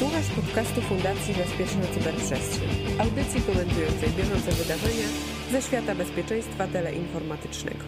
Słuchasz 0.00 0.30
podcastu 0.36 0.80
Fundacji 0.80 1.34
Bezpieczna 1.34 1.82
Cyberprzestrzeń, 1.94 2.68
audycji 2.98 3.40
komentującej 3.42 4.08
bieżące 4.08 4.52
wydarzenia 4.52 5.06
ze 5.52 5.62
świata 5.62 5.94
bezpieczeństwa 5.94 6.66
teleinformatycznego. 6.66 7.84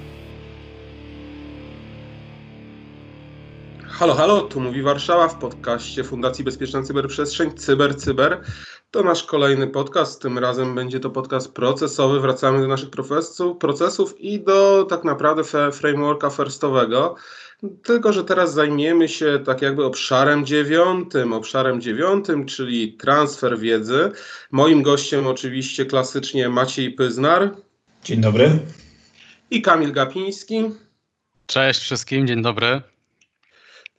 Halo, 3.89 4.15
halo, 4.15 4.41
tu 4.41 4.61
mówi 4.61 4.83
Warszawa 4.83 5.29
w 5.29 5.39
podcaście 5.39 6.05
Fundacji 6.05 6.45
Bezpieczna 6.45 6.83
Cyberprzestrzeń 6.83 7.53
Cyber 7.57 7.97
Cyber. 7.97 8.43
To 8.91 9.03
nasz 9.03 9.23
kolejny 9.23 9.67
podcast, 9.67 10.23
tym 10.23 10.39
razem 10.39 10.75
będzie 10.75 11.01
to 11.01 11.11
podcast 11.11 11.55
procesowy. 11.55 12.21
Wracamy 12.21 12.61
do 12.61 12.69
naszych 12.69 12.91
procesów 13.61 14.21
i 14.21 14.41
do 14.41 14.85
tak 14.85 15.05
naprawdę 15.05 15.43
frameworka 15.73 16.31
firstowego. 16.31 17.15
Tylko, 17.85 18.13
że 18.13 18.25
teraz 18.25 18.55
zajmiemy 18.55 19.09
się 19.09 19.41
tak 19.47 19.63
jakby 19.63 19.85
obszarem 19.85 20.47
dziewiątym, 20.47 21.33
obszarem 21.33 21.81
dziewiątym, 21.81 22.47
czyli 22.47 22.93
transfer 22.93 23.59
wiedzy. 23.59 24.11
Moim 24.51 24.83
gościem 24.83 25.27
oczywiście 25.27 25.87
klasycznie 25.87 26.49
Maciej 26.49 26.91
Pyznar. 26.91 27.57
Dzień 28.05 28.21
dobry. 28.21 28.59
I 29.51 29.63
Kamil 29.63 29.93
Gapiński. 29.93 30.65
Cześć 31.47 31.81
wszystkim, 31.81 32.27
dzień 32.27 32.43
dobry. 32.43 32.83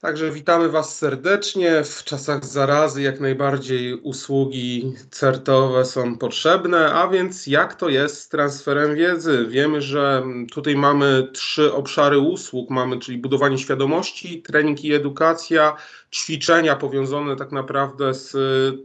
Także 0.04 0.30
witamy 0.30 0.68
Was 0.68 0.98
serdecznie. 0.98 1.84
W 1.84 2.04
czasach 2.04 2.44
zarazy 2.44 3.02
jak 3.02 3.20
najbardziej 3.20 3.94
usługi 3.94 4.92
certowe 5.10 5.84
są 5.84 6.18
potrzebne, 6.18 6.92
a 6.94 7.08
więc 7.08 7.46
jak 7.46 7.74
to 7.74 7.88
jest 7.88 8.20
z 8.20 8.28
transferem 8.28 8.94
wiedzy? 8.94 9.46
Wiemy, 9.50 9.82
że 9.82 10.22
tutaj 10.52 10.76
mamy 10.76 11.28
trzy 11.32 11.72
obszary 11.72 12.18
usług, 12.18 12.70
mamy 12.70 12.98
czyli 12.98 13.18
budowanie 13.18 13.58
świadomości, 13.58 14.42
trening 14.42 14.84
i 14.84 14.92
edukacja, 14.92 15.76
ćwiczenia 16.12 16.76
powiązane 16.76 17.36
tak 17.36 17.52
naprawdę 17.52 18.14
z 18.14 18.36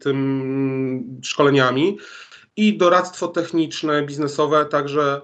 tym 0.01 1.19
szkoleniami 1.23 1.97
i 2.55 2.77
doradztwo 2.77 3.27
techniczne, 3.27 4.03
biznesowe, 4.03 4.65
także 4.65 5.21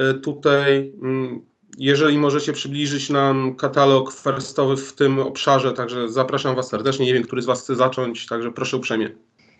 y, 0.00 0.14
tutaj 0.14 0.92
mm, 1.02 1.51
jeżeli 1.78 2.18
możecie 2.18 2.52
przybliżyć 2.52 3.10
nam 3.10 3.56
katalog 3.56 4.12
firstowy 4.12 4.76
w 4.76 4.92
tym 4.92 5.18
obszarze, 5.18 5.72
także 5.72 6.08
zapraszam 6.08 6.56
Was 6.56 6.68
serdecznie. 6.68 7.06
Nie 7.06 7.14
wiem, 7.14 7.22
który 7.22 7.42
z 7.42 7.46
Was 7.46 7.62
chce 7.62 7.76
zacząć, 7.76 8.26
także 8.26 8.52
proszę 8.52 8.76
uprzejmie. 8.76 9.10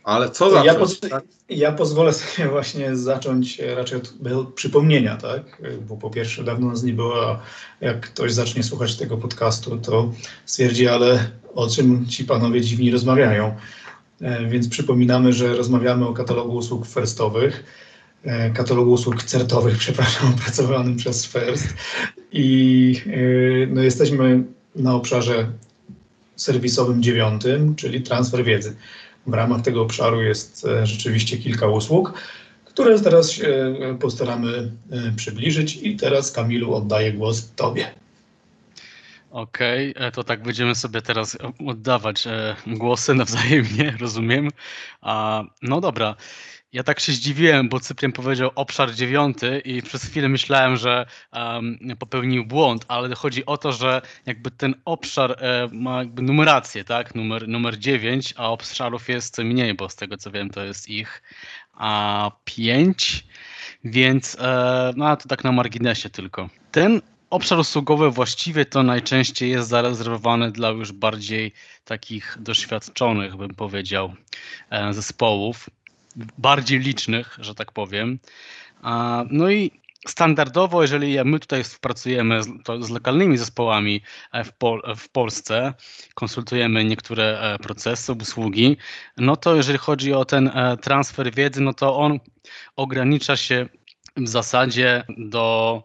Ale 0.05 0.31
co 0.31 0.51
zacząć? 0.51 0.67
Ja, 0.67 0.75
poz 0.75 1.01
tak? 1.01 1.25
ja 1.49 1.73
pozwolę 1.73 2.13
sobie 2.13 2.49
właśnie 2.49 2.97
zacząć 2.97 3.59
raczej 3.77 3.99
od 3.99 4.55
przypomnienia, 4.55 5.17
tak? 5.17 5.63
Bo 5.89 5.97
po 5.97 6.11
pierwsze 6.11 6.45
dawno 6.45 6.67
nas 6.67 6.83
nie 6.83 6.93
było, 6.93 7.31
a 7.31 7.41
jak 7.81 8.01
ktoś 8.01 8.33
zacznie 8.33 8.63
słuchać 8.63 8.97
tego 8.97 9.17
podcastu, 9.17 9.77
to 9.77 10.13
stwierdzi, 10.45 10.89
ale 10.89 11.31
o 11.55 11.69
czym 11.69 12.07
ci 12.07 12.25
panowie 12.25 12.61
dziwni 12.61 12.91
rozmawiają. 12.91 13.57
E, 14.21 14.47
więc 14.47 14.69
przypominamy, 14.69 15.33
że 15.33 15.57
rozmawiamy 15.57 16.09
o 16.09 16.13
katalogu 16.13 16.57
usług 16.57 16.87
firstowych 16.87 17.65
E, 17.65 17.92
katalogu 18.55 18.93
usług 18.93 19.23
certowych, 19.23 19.79
przepraszam, 19.85 20.35
opracowanym 20.35 20.97
przez 20.97 21.27
FIRST 21.27 21.75
i 22.33 23.01
e, 23.07 23.67
no, 23.67 23.83
jesteśmy 23.83 24.43
na 24.77 24.95
obszarze 24.95 25.49
serwisowym 26.37 27.03
dziewiątym, 27.03 27.75
czyli 27.75 28.03
transfer 28.03 28.45
wiedzy. 28.45 28.77
W 29.27 29.35
ramach 29.35 29.63
tego 29.63 29.83
obszaru 29.83 30.23
jest 30.23 30.67
e, 30.67 30.87
rzeczywiście 30.87 31.39
kilka 31.39 31.67
usług, 31.67 32.13
które 32.65 33.01
teraz 33.01 33.31
się 33.31 33.75
postaramy 34.01 34.73
przybliżyć 35.17 35.77
i 35.83 35.97
teraz 35.97 36.33
Kamilu 36.33 36.75
oddaję 36.75 37.13
głos 37.13 37.53
Tobie. 37.57 37.87
Okej, 39.31 39.95
okay, 39.95 40.13
to 40.13 40.25
tak 40.25 40.43
będziemy 40.43 40.75
sobie 40.75 41.03
teraz 41.03 41.39
oddawać 41.67 42.25
głosy 42.67 43.15
nawzajemnie, 43.15 43.97
rozumiem. 44.01 44.49
No 45.63 45.81
dobra. 45.81 46.17
Ja 46.73 46.83
tak 46.83 47.01
się 47.01 47.13
zdziwiłem, 47.13 47.69
bo 47.69 47.81
Cyprian 47.81 48.13
powiedział 48.13 48.51
obszar 48.55 48.95
dziewiąty 48.95 49.63
i 49.65 49.83
przez 49.83 50.05
chwilę 50.05 50.29
myślałem, 50.29 50.77
że 50.77 51.07
um, 51.33 51.79
popełnił 51.99 52.47
błąd, 52.47 52.85
ale 52.89 53.15
chodzi 53.15 53.47
o 53.47 53.57
to, 53.57 53.73
że 53.73 54.03
jakby 54.27 54.51
ten 54.51 54.75
obszar 54.85 55.37
e, 55.39 55.69
ma 55.73 55.99
jakby 55.99 56.23
numerację, 56.23 56.85
tak? 56.85 57.15
Numer, 57.15 57.49
numer 57.49 57.79
9, 57.79 58.35
a 58.37 58.51
obszarów 58.51 59.09
jest 59.09 59.39
mniej, 59.39 59.75
bo 59.75 59.89
z 59.89 59.97
tego 59.97 60.17
co 60.17 60.31
wiem 60.31 60.51
to 60.51 60.65
jest 60.65 60.89
ich 60.89 61.23
a, 61.73 62.31
5, 62.45 63.27
więc 63.85 64.37
e, 64.41 64.93
no 64.97 65.17
to 65.17 65.29
tak 65.29 65.45
na 65.45 65.53
marginesie 65.53 66.11
tylko. 66.11 66.49
Ten 66.71 67.01
obszar 67.31 67.59
usługowy 67.59 68.11
właściwie 68.11 68.65
to 68.65 68.83
najczęściej 68.83 69.51
jest 69.51 69.69
zarezerwowany 69.69 70.53
dla 70.53 70.69
już 70.69 70.93
bardziej 70.93 71.53
takich 71.85 72.37
doświadczonych, 72.41 73.37
bym 73.37 73.55
powiedział, 73.55 74.15
e, 74.71 74.93
zespołów 74.93 75.69
bardziej 76.39 76.79
licznych, 76.79 77.39
że 77.41 77.55
tak 77.55 77.73
powiem. 77.73 78.19
No 79.31 79.51
i 79.51 79.83
standardowo, 80.09 80.83
jeżeli 80.83 81.25
my 81.25 81.41
tutaj 81.41 81.65
współpracujemy 81.65 82.43
z, 82.43 82.49
z 82.81 82.91
lokalnymi 82.91 83.39
zespołami 83.39 84.03
e, 84.33 84.45
w, 84.45 84.53
Pol 84.53 84.83
w, 84.97 85.09
Polsce, 85.09 85.75
konsultujemy 86.15 86.85
niektóre 86.85 87.41
e, 87.41 87.59
procesy, 87.59 88.13
usługi, 88.13 88.77
no 89.17 89.37
to 89.37 89.57
jeżeli 89.57 89.79
chodzi 89.79 90.13
o 90.13 90.25
ten 90.25 90.49
e, 90.49 90.77
transfer 90.77 91.35
wiedzy, 91.35 91.61
no 91.61 91.75
to 91.75 91.97
on 91.97 92.19
ogranicza 92.77 93.37
się 93.37 93.69
w 94.17 94.29
zasadzie 94.29 95.05
do 95.19 95.83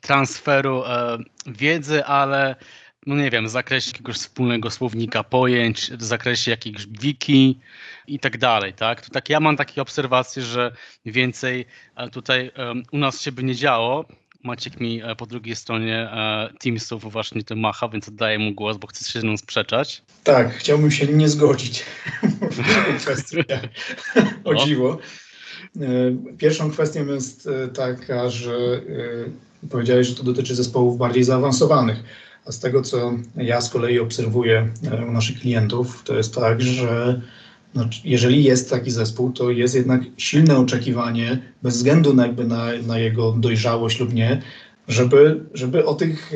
transferu 0.00 0.82
wiedzy, 1.46 2.04
ale 2.04 2.56
no 3.06 3.16
nie 3.16 3.30
wiem, 3.30 3.46
w 3.46 3.50
zakresie 3.50 3.90
jakiegoś 3.90 4.16
wspólnego 4.16 4.70
słownika 4.70 5.24
pojęć, 5.24 5.90
w 5.90 6.02
zakresie 6.02 6.50
jakiegoś 6.50 6.86
wiki 6.86 7.60
i 8.08 8.18
tak 8.18 8.38
dalej, 8.38 8.72
tak? 8.72 9.02
To 9.02 9.10
tak 9.10 9.28
ja 9.28 9.40
mam 9.40 9.56
takie 9.56 9.82
obserwacje, 9.82 10.42
że 10.42 10.72
więcej 11.06 11.66
e, 11.96 12.10
tutaj 12.10 12.50
um, 12.58 12.82
u 12.92 12.98
nas 12.98 13.20
się 13.20 13.32
by 13.32 13.44
nie 13.44 13.54
działo. 13.54 14.04
Maciek 14.44 14.80
mi 14.80 15.02
e, 15.02 15.16
po 15.16 15.26
drugiej 15.26 15.56
stronie 15.56 16.10
e, 16.12 16.48
Teamsów 16.60 17.12
właśnie 17.12 17.44
to 17.44 17.56
macha, 17.56 17.88
więc 17.88 18.08
oddaję 18.08 18.38
mu 18.38 18.54
głos, 18.54 18.76
bo 18.76 18.86
chce 18.86 19.12
się 19.12 19.20
z 19.20 19.24
nią 19.24 19.36
sprzeczać. 19.36 20.02
Tak, 20.24 20.54
chciałbym 20.54 20.90
się 20.90 21.06
nie 21.06 21.28
zgodzić 21.28 21.84
o 24.44 24.54
dziwo. 24.54 24.98
Pierwszą 26.38 26.70
kwestią 26.70 27.06
jest 27.06 27.48
taka, 27.74 28.30
że 28.30 28.80
powiedziałeś, 29.70 30.06
że 30.06 30.14
to 30.14 30.22
dotyczy 30.22 30.54
zespołów 30.54 30.98
bardziej 30.98 31.24
zaawansowanych 31.24 32.02
a 32.48 32.52
z 32.52 32.58
tego, 32.58 32.82
co 32.82 33.12
ja 33.36 33.60
z 33.60 33.70
kolei 33.70 33.98
obserwuję 33.98 34.68
u 35.08 35.12
naszych 35.12 35.40
klientów, 35.40 36.02
to 36.04 36.16
jest 36.16 36.34
tak, 36.34 36.62
że 36.62 37.14
no, 37.14 37.20
jeżeli 38.04 38.44
jest 38.44 38.70
taki 38.70 38.90
zespół, 38.90 39.32
to 39.32 39.50
jest 39.50 39.74
jednak 39.74 40.00
silne 40.16 40.58
oczekiwanie, 40.58 41.38
bez 41.62 41.76
względu 41.76 42.14
na, 42.14 42.26
jakby 42.26 42.44
na, 42.44 42.66
na 42.86 42.98
jego 42.98 43.32
dojrzałość 43.32 44.00
lub 44.00 44.14
nie, 44.14 44.42
żeby, 44.88 45.40
żeby 45.54 45.86
o 45.86 45.94
tych 45.94 46.32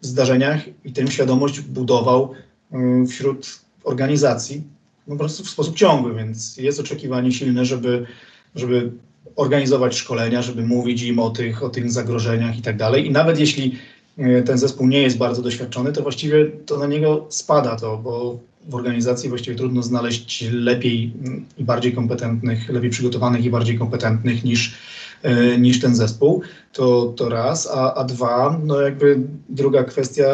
zdarzeniach 0.00 0.60
i 0.84 0.92
tę 0.92 1.06
świadomość 1.06 1.60
budował 1.60 2.32
mm, 2.72 3.06
wśród 3.06 3.60
organizacji 3.84 4.62
po 5.08 5.16
prostu 5.16 5.44
w 5.44 5.50
sposób 5.50 5.76
ciągły, 5.76 6.14
więc 6.14 6.56
jest 6.56 6.80
oczekiwanie 6.80 7.32
silne, 7.32 7.64
żeby, 7.64 8.06
żeby 8.54 8.92
organizować 9.36 9.96
szkolenia, 9.96 10.42
żeby 10.42 10.66
mówić 10.66 11.02
im 11.02 11.18
o 11.18 11.30
tych, 11.30 11.62
o 11.62 11.68
tych 11.68 11.90
zagrożeniach 11.90 12.58
i 12.58 12.62
tak 12.62 12.76
dalej. 12.76 13.06
I 13.06 13.10
nawet 13.10 13.38
jeśli 13.38 13.78
E, 14.18 14.42
ten 14.42 14.58
zespół 14.58 14.86
nie 14.86 15.02
jest 15.02 15.18
bardzo 15.18 15.42
doświadczony, 15.42 15.92
to 15.92 16.02
właściwie 16.02 16.46
to 16.66 16.78
na 16.78 16.86
niego 16.86 17.26
spada 17.28 17.76
to, 17.76 17.96
bo 17.96 18.38
w 18.68 18.74
organizacji 18.74 19.28
właściwie 19.28 19.56
trudno 19.56 19.82
znaleźć 19.82 20.44
lepiej 20.52 21.12
i 21.58 21.64
bardziej 21.64 21.92
kompetentnych, 21.92 22.68
lepiej 22.68 22.90
przygotowanych 22.90 23.44
i 23.44 23.50
bardziej 23.50 23.78
kompetentnych 23.78 24.44
niż, 24.44 24.74
e, 25.22 25.58
niż 25.58 25.80
ten 25.80 25.94
zespół. 25.94 26.42
To, 26.72 27.12
to 27.16 27.28
raz, 27.28 27.68
a, 27.74 27.94
a 27.94 28.04
dwa, 28.04 28.60
no 28.64 28.80
jakby 28.80 29.20
druga 29.48 29.84
kwestia, 29.84 30.24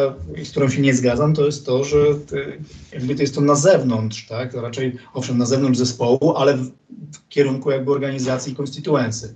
z 0.43 0.51
którą 0.51 0.69
się 0.69 0.81
nie 0.81 0.93
zgadzam, 0.93 1.33
to 1.33 1.45
jest 1.45 1.65
to, 1.65 1.83
że 1.83 1.97
ty, 2.27 2.57
jakby 2.93 3.15
to 3.15 3.21
jest 3.21 3.35
to 3.35 3.41
na 3.41 3.55
zewnątrz, 3.55 4.27
tak? 4.27 4.53
To 4.53 4.61
raczej 4.61 4.97
owszem 5.13 5.37
na 5.37 5.45
zewnątrz 5.45 5.79
zespołu, 5.79 6.33
ale 6.37 6.57
w, 6.57 6.71
w 7.13 7.27
kierunku 7.29 7.71
jakby 7.71 7.91
organizacji 7.91 8.55
konstytuency. 8.55 9.35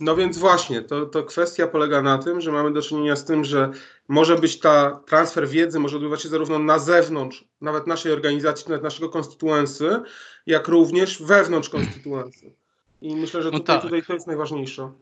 No 0.00 0.16
więc 0.16 0.38
właśnie, 0.38 0.82
to, 0.82 1.06
to 1.06 1.22
kwestia 1.22 1.66
polega 1.66 2.02
na 2.02 2.18
tym, 2.18 2.40
że 2.40 2.52
mamy 2.52 2.72
do 2.72 2.82
czynienia 2.82 3.16
z 3.16 3.24
tym, 3.24 3.44
że 3.44 3.70
może 4.08 4.36
być 4.38 4.58
ta 4.58 5.00
transfer 5.06 5.48
wiedzy, 5.48 5.80
może 5.80 5.96
odbywać 5.96 6.22
się 6.22 6.28
zarówno 6.28 6.58
na 6.58 6.78
zewnątrz, 6.78 7.44
nawet 7.60 7.86
naszej 7.86 8.12
organizacji, 8.12 8.66
nawet 8.68 8.82
naszego 8.82 9.08
konstytuensy, 9.08 10.00
jak 10.46 10.68
również 10.68 11.22
wewnątrz 11.22 11.68
konstytuensy. 11.68 12.52
I 13.00 13.16
myślę, 13.16 13.42
że 13.42 13.50
no 13.50 13.58
tutaj, 13.58 13.76
no 13.76 13.82
tak. 13.82 13.90
tutaj 13.90 14.02
to 14.02 14.14
jest 14.14 14.26
najważniejsze. 14.26 14.92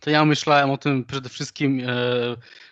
To 0.00 0.10
ja 0.10 0.24
myślałem 0.24 0.70
o 0.70 0.78
tym 0.78 1.04
przede 1.04 1.28
wszystkim, 1.28 1.80
e, 1.80 1.92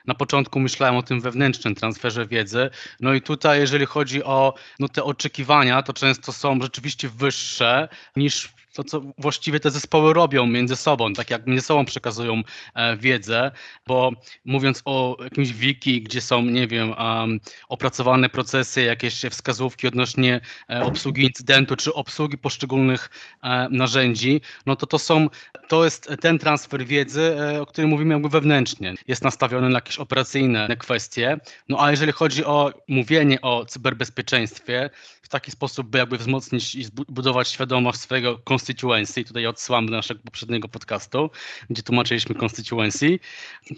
na 0.06 0.14
początku 0.14 0.60
myślałem 0.60 0.96
o 0.96 1.02
tym 1.02 1.20
wewnętrznym 1.20 1.74
transferze 1.74 2.26
wiedzy. 2.26 2.70
No 3.00 3.14
i 3.14 3.22
tutaj, 3.22 3.60
jeżeli 3.60 3.86
chodzi 3.86 4.24
o 4.24 4.54
no, 4.78 4.88
te 4.88 5.04
oczekiwania, 5.04 5.82
to 5.82 5.92
często 5.92 6.32
są 6.32 6.60
rzeczywiście 6.62 7.08
wyższe 7.08 7.88
niż 8.16 8.52
to, 8.78 8.84
co 8.84 9.02
właściwie 9.18 9.60
te 9.60 9.70
zespoły 9.70 10.14
robią 10.14 10.46
między 10.46 10.76
sobą, 10.76 11.12
tak 11.12 11.30
jak 11.30 11.46
między 11.46 11.62
sobą 11.66 11.84
przekazują 11.84 12.42
e, 12.74 12.96
wiedzę, 12.96 13.50
bo 13.86 14.12
mówiąc 14.44 14.82
o 14.84 15.16
jakimś 15.24 15.52
wiki, 15.52 16.02
gdzie 16.02 16.20
są, 16.20 16.42
nie 16.42 16.66
wiem, 16.66 16.90
um, 16.98 17.40
opracowane 17.68 18.28
procesy, 18.28 18.82
jakieś 18.82 19.20
wskazówki 19.30 19.88
odnośnie 19.88 20.40
e, 20.70 20.82
obsługi 20.82 21.22
incydentu, 21.22 21.76
czy 21.76 21.94
obsługi 21.94 22.38
poszczególnych 22.38 23.10
e, 23.42 23.68
narzędzi, 23.70 24.40
no 24.66 24.76
to 24.76 24.86
to 24.86 24.98
są, 24.98 25.28
to 25.68 25.84
jest 25.84 26.10
ten 26.20 26.38
transfer 26.38 26.86
wiedzy, 26.86 27.36
e, 27.40 27.62
o 27.62 27.66
którym 27.66 27.90
mówimy 27.90 28.14
jakby 28.14 28.28
wewnętrznie. 28.28 28.94
Jest 29.08 29.24
nastawiony 29.24 29.68
na 29.68 29.76
jakieś 29.76 29.98
operacyjne 29.98 30.76
kwestie, 30.76 31.38
no 31.68 31.84
a 31.84 31.90
jeżeli 31.90 32.12
chodzi 32.12 32.44
o 32.44 32.72
mówienie 32.88 33.40
o 33.40 33.64
cyberbezpieczeństwie, 33.64 34.90
w 35.28 35.30
taki 35.30 35.50
sposób, 35.50 35.86
by 35.86 35.98
jakby 35.98 36.18
wzmocnić 36.18 36.74
i 36.74 36.84
zbudować 36.84 37.48
świadomość 37.48 38.00
swojego 38.00 38.38
constituency, 38.68 39.24
tutaj 39.24 39.46
odsyłam 39.46 39.86
do 39.86 39.92
naszego 39.92 40.20
poprzedniego 40.24 40.68
podcastu, 40.68 41.30
gdzie 41.70 41.82
tłumaczyliśmy 41.82 42.34
constituency, 42.34 43.18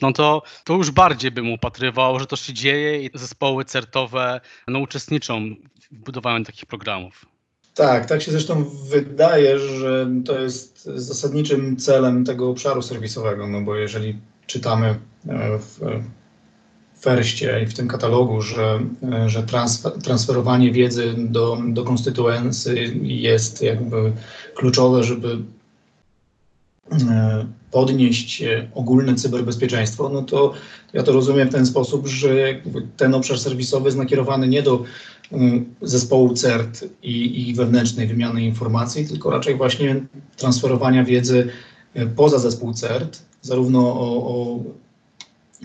no 0.03 0.13
to, 0.13 0.43
to 0.65 0.75
już 0.75 0.91
bardziej 0.91 1.31
bym 1.31 1.53
upatrywał, 1.53 2.19
że 2.19 2.27
to 2.27 2.37
się 2.37 2.53
dzieje 2.53 3.03
i 3.03 3.11
zespoły 3.15 3.65
certowe 3.65 4.41
no, 4.69 4.79
uczestniczą 4.79 5.55
w 5.91 5.99
budowaniu 5.99 6.45
takich 6.45 6.67
programów. 6.67 7.27
Tak, 7.75 8.07
tak 8.07 8.23
się 8.23 8.33
zresztą 8.33 8.65
wydaje, 8.91 9.59
że 9.59 10.11
to 10.25 10.41
jest 10.41 10.85
zasadniczym 10.85 11.77
celem 11.77 12.25
tego 12.25 12.51
obszaru 12.51 12.83
serwisowego, 12.83 13.49
no 13.49 13.61
bo 13.61 13.77
jeżeli 13.77 14.19
czytamy 14.47 14.89
e, 15.29 15.59
w 15.59 15.81
Ferście 17.01 17.63
i 17.63 17.67
w 17.67 17.75
tym 17.75 17.89
katalogu, 17.89 18.43
że, 18.43 18.81
że 19.27 19.43
transfer, 19.43 19.93
transferowanie 19.93 20.73
wiedzy 20.73 21.15
do, 21.19 21.59
do 21.69 21.85
konstytuencji 21.85 23.23
jest 23.23 23.63
jakby 23.63 24.13
kluczowe, 24.55 25.05
żeby 25.05 25.39
e, 26.93 27.47
podnieść 27.71 28.45
ogólne 28.75 29.15
cyberbezpieczeństwo, 29.15 30.09
no 30.09 30.23
to 30.23 30.53
ja 30.93 31.03
to 31.03 31.13
rozumiem 31.13 31.49
w 31.49 31.53
ten 31.53 31.67
sposób, 31.67 32.07
że 32.07 32.61
ten 32.97 33.15
obszar 33.15 33.39
serwisowy 33.39 33.85
jest 33.85 33.99
nakierowany 33.99 34.49
nie 34.49 34.63
do 34.63 34.85
zespołu 35.83 36.35
CERT 36.35 36.85
i, 37.03 37.49
i 37.49 37.55
wewnętrznej 37.55 38.07
wymiany 38.07 38.43
informacji, 38.43 39.07
tylko 39.07 39.31
raczej 39.31 39.57
właśnie 39.57 40.01
transferowania 40.37 41.05
wiedzy 41.05 41.49
e, 41.95 42.07
poza 42.07 42.39
zespół 42.39 42.75
CERT, 42.75 43.23
zarówno 43.43 43.81
o, 43.81 44.27
o 44.27 44.61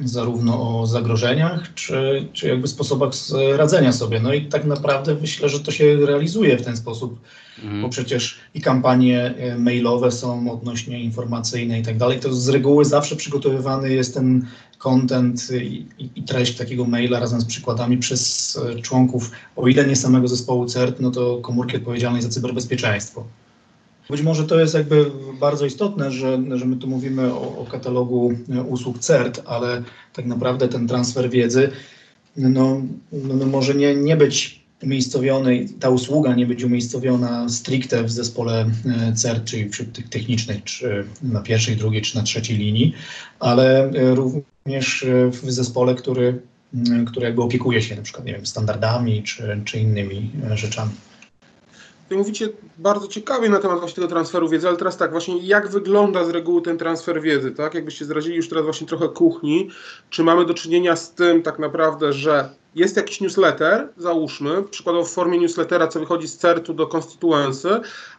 zarówno 0.04 0.80
o 0.80 0.88
zagrożeniach, 0.88 1.74
czy, 1.74 2.28
czy 2.34 2.48
jakby 2.48 2.68
sposobach 2.68 3.12
radzenia 3.56 3.92
sobie. 3.92 4.20
No 4.20 4.34
i 4.34 4.46
tak 4.46 4.66
naprawdę 4.66 5.16
myślę, 5.22 5.50
że 5.50 5.60
to 5.60 5.72
się 5.72 5.96
realizuje 5.96 6.58
w 6.58 6.62
ten 6.62 6.78
sposób, 6.78 7.20
mhm. 7.64 7.82
bo 7.82 7.90
przecież 7.90 8.40
i 8.54 8.62
kampanie 8.62 9.36
e, 9.38 9.58
mailowe 9.58 10.12
są 10.12 10.52
odnośnie 10.52 11.04
informacyjne 11.04 11.80
i 11.80 11.84
tak 11.84 11.98
dalej. 11.98 12.20
To 12.20 12.34
z 12.34 12.50
reguły 12.50 12.86
zawsze 12.86 13.16
przygotowywany 13.16 13.94
jest 13.94 14.14
ten 14.14 14.46
content 14.78 15.48
i, 15.62 15.86
i, 16.16 16.24
treść 16.24 16.58
takiego 16.58 16.86
maila 16.86 17.20
razem 17.20 17.42
z 17.42 17.46
przykładami 17.46 17.98
przez 17.98 18.58
e, 18.58 18.82
członków, 18.82 19.32
o 19.56 19.68
ile 19.68 19.88
nie 19.88 19.96
samego 19.96 20.28
zespołu 20.28 20.66
CERT, 20.66 21.00
no 21.00 21.12
to 21.12 21.38
komórki 21.38 21.78
odpowiedzialnej 21.78 22.22
za 22.22 22.30
cyberbezpieczeństwo. 22.30 23.24
Być 24.10 24.22
może 24.22 24.44
to 24.44 24.60
jest 24.60 24.74
jakby 24.74 25.12
bardzo 25.40 25.66
istotne, 25.66 26.12
że, 26.12 26.40
że 26.56 26.66
my 26.66 26.76
tu 26.76 26.88
mówimy 26.88 27.34
o, 27.34 27.58
o 27.58 27.66
katalogu 27.66 28.34
e, 28.50 28.62
usług 28.62 29.00
CERT, 29.00 29.42
ale 29.46 29.84
tak 30.14 30.26
naprawdę 30.26 30.68
ten 30.68 30.88
transfer 30.88 31.30
wiedzy 31.30 31.72
no, 32.38 32.82
no, 33.12 33.34
no 33.34 33.46
może 33.46 33.76
nie, 33.76 33.96
nie 33.96 34.16
być 34.16 34.66
umiejscowiony, 34.84 35.68
ta 35.80 35.90
usługa 35.90 36.36
nie 36.36 36.46
być 36.46 36.64
umiejscowiona 36.64 37.50
stricte 37.50 38.04
w 38.04 38.12
zespole 38.12 38.72
e, 38.86 39.14
CERT, 39.14 39.44
czyli 39.46 39.70
wśród 39.70 39.92
tych 39.92 40.10
technicznych, 40.10 40.64
czy 40.64 41.06
na 41.22 41.42
pierwszej, 41.42 41.76
drugiej, 41.76 42.02
czy 42.02 42.16
na 42.16 42.24
trzeciej 42.24 42.58
linii, 42.58 42.94
ale 43.40 43.84
e, 43.84 44.16
również 44.16 45.06
w 45.32 45.52
zespole, 45.52 45.96
który, 45.96 46.42
który 47.08 47.26
jakby 47.26 47.42
opiekuje 47.42 47.82
się 47.82 47.96
na 47.96 48.02
przykład, 48.02 48.26
nie 48.26 48.34
wiem, 48.34 48.46
standardami, 48.46 49.24
czy, 49.24 49.62
czy 49.66 49.80
innymi 49.80 50.32
rzeczami. 50.54 50.92
Mówicie 52.12 52.50
bardzo 52.78 53.08
ciekawie 53.08 53.50
na 53.50 53.60
temat 53.60 53.80
właśnie 53.80 53.96
tego 53.96 54.08
transferu 54.08 54.50
wiedzy, 54.50 54.68
ale 54.68 54.78
teraz 54.78 54.98
tak, 54.98 55.12
właśnie 55.12 55.38
jak 55.38 55.68
wygląda 55.68 56.26
z 56.26 56.30
reguły 56.30 56.62
ten 56.62 56.78
transfer 56.78 57.22
wiedzy, 57.22 57.52
tak? 57.52 57.74
Jakbyście 57.74 58.06
zrazili 58.06 58.36
już 58.36 58.50
teraz 58.50 58.64
właśnie 58.64 58.88
trochę 58.88 59.10
kuchni, 59.10 59.70
czy 60.10 60.24
mamy 60.24 60.46
do 60.46 60.54
czynienia 60.54 60.96
z 60.96 61.12
tym 61.12 61.42
tak 61.42 61.60
naprawdę, 61.60 62.14
że 62.14 62.50
jest 62.76 62.98
jakiś 62.98 63.22
newsletter, 63.22 63.90
załóżmy, 63.98 64.64
przykładowo 64.64 65.06
w 65.06 65.12
formie 65.12 65.40
newslettera, 65.40 65.88
co 65.88 66.00
wychodzi 66.00 66.28
z 66.28 66.38
CERT-u 66.38 66.74
do 66.74 66.88
konstytuensy, 66.88 67.70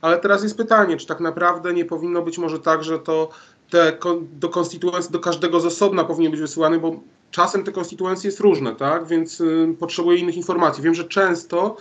ale 0.00 0.18
teraz 0.18 0.42
jest 0.42 0.56
pytanie, 0.56 0.96
czy 0.96 1.06
tak 1.06 1.20
naprawdę 1.20 1.72
nie 1.72 1.84
powinno 1.84 2.22
być 2.22 2.38
może 2.38 2.58
tak, 2.58 2.84
że 2.84 2.98
to 2.98 3.28
te 3.70 3.98
do 4.32 4.48
konstytuencji, 4.48 5.12
do 5.12 5.20
każdego 5.20 5.60
z 5.60 5.66
osobna 5.66 6.04
powinien 6.04 6.32
być 6.32 6.40
wysyłany, 6.40 6.78
bo 6.78 7.00
czasem 7.30 7.64
te 7.64 7.72
konstytuencje 7.72 8.28
jest 8.28 8.40
różne, 8.40 8.76
tak? 8.76 9.06
Więc 9.06 9.40
y, 9.40 9.76
potrzebuję 9.78 10.18
innych 10.18 10.36
informacji. 10.36 10.82
Wiem, 10.82 10.94
że 10.94 11.04
często 11.04 11.76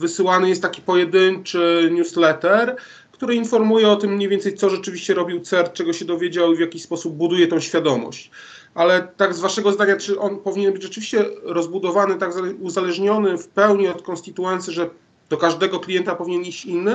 wysyłany 0.00 0.48
jest 0.48 0.62
taki 0.62 0.82
pojedynczy 0.82 1.88
newsletter, 1.92 2.76
który 3.12 3.34
informuje 3.34 3.88
o 3.88 3.96
tym 3.96 4.14
mniej 4.14 4.28
więcej, 4.28 4.54
co 4.54 4.70
rzeczywiście 4.70 5.14
robił 5.14 5.40
CERT, 5.40 5.72
czego 5.72 5.92
się 5.92 6.04
dowiedział 6.04 6.52
i 6.52 6.56
w 6.56 6.60
jaki 6.60 6.80
sposób 6.80 7.14
buduje 7.14 7.46
tą 7.46 7.60
świadomość. 7.60 8.30
Ale 8.74 9.08
tak 9.16 9.34
z 9.34 9.40
Waszego 9.40 9.72
zdania, 9.72 9.96
czy 9.96 10.20
on 10.20 10.38
powinien 10.38 10.72
być 10.72 10.82
rzeczywiście 10.82 11.24
rozbudowany, 11.42 12.14
tak 12.16 12.30
uzależniony 12.60 13.38
w 13.38 13.48
pełni 13.48 13.88
od 13.88 14.02
konstytuencji, 14.02 14.72
że 14.72 14.90
do 15.28 15.36
każdego 15.36 15.80
klienta 15.80 16.14
powinien 16.14 16.42
iść 16.42 16.64
inny? 16.64 16.92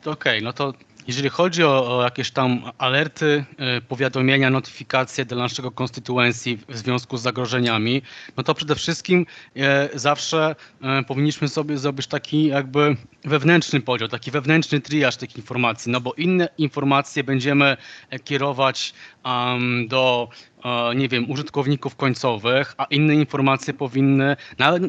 Okej, 0.00 0.12
okay, 0.12 0.40
no 0.40 0.52
to 0.52 0.72
jeżeli 1.06 1.28
chodzi 1.28 1.64
o, 1.64 1.98
o, 1.98 2.02
jakieś 2.02 2.30
tam 2.30 2.70
alerty, 2.78 3.44
y, 3.78 3.80
powiadomienia, 3.80 4.50
notyfikacje 4.50 5.24
dla 5.24 5.36
naszego 5.36 5.70
konstytuencji 5.70 6.58
w 6.68 6.76
związku 6.76 7.16
z 7.16 7.22
zagrożeniami, 7.22 8.02
no 8.36 8.42
to 8.42 8.54
przede 8.54 8.74
wszystkim 8.74 9.26
y, 9.56 9.60
zawsze 9.98 10.54
y, 11.00 11.04
powinniśmy 11.04 11.48
sobie 11.48 11.78
zrobić 11.78 12.06
taki 12.06 12.46
jakby 12.46 12.96
wewnętrzny 13.24 13.80
podział, 13.80 14.08
taki 14.08 14.30
wewnętrzny 14.30 14.80
triaż 14.80 15.16
tych 15.16 15.36
informacji, 15.36 15.92
no 15.92 16.00
bo 16.00 16.12
inne 16.12 16.48
informacje 16.58 17.24
będziemy 17.24 17.76
kierować 18.24 18.94
um, 19.24 19.88
do 19.88 20.28
nie 20.94 21.08
wiem, 21.08 21.30
użytkowników 21.30 21.96
końcowych, 21.96 22.74
a 22.78 22.84
inne 22.84 23.14
informacje 23.14 23.74
powinny, 23.74 24.36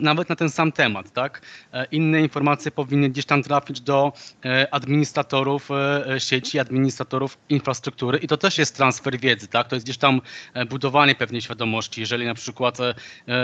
nawet, 0.04 0.30
na 0.30 0.36
ten 0.36 0.50
sam 0.50 0.72
temat, 0.72 1.12
tak? 1.12 1.42
E, 1.74 1.86
inne 1.92 2.22
informacje 2.22 2.72
powinny 2.72 3.10
gdzieś 3.10 3.25
tam 3.25 3.44
trafić 3.44 3.81
do 3.81 4.13
e, 4.45 4.74
administratorów 4.74 5.69
e, 5.72 6.19
sieci, 6.19 6.60
administratorów 6.60 7.38
infrastruktury 7.50 8.18
i 8.18 8.27
to 8.27 8.38
też 8.38 8.57
jest 8.57 8.75
transfer 8.75 9.19
wiedzy, 9.19 9.48
tak? 9.48 9.68
To 9.68 9.75
jest 9.75 9.86
gdzieś 9.86 9.98
tam 9.98 10.22
budowanie 10.69 11.16
pewnej 11.16 11.42
świadomości. 11.42 12.01
Jeżeli 12.01 12.25
na 12.25 12.33
przykład 12.33 12.77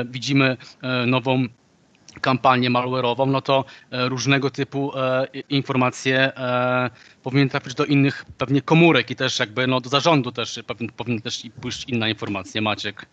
widzimy 0.06 0.58
nową 1.08 1.48
kampanię 2.22 2.70
malware'ową, 2.70 3.28
no 3.28 3.42
to 3.42 3.66
e, 3.92 4.10
różnego 4.10 4.50
typu 4.50 4.92
e, 4.98 5.28
informacje 5.50 6.38
e, 6.38 6.90
powinny 7.24 7.50
trafić 7.50 7.74
do 7.74 7.86
innych 7.86 8.26
pewnie 8.38 8.62
komórek 8.62 9.12
i 9.12 9.16
też 9.16 9.40
jakby 9.40 9.68
no 9.68 9.82
do 9.82 9.90
zarządu 9.90 10.32
też 10.32 10.60
powinna 10.68 10.94
powinien 10.98 11.22
też 11.22 11.44
pójść 11.62 11.90
inna 11.90 12.10
informacja. 12.10 12.62
Maciek. 12.62 13.06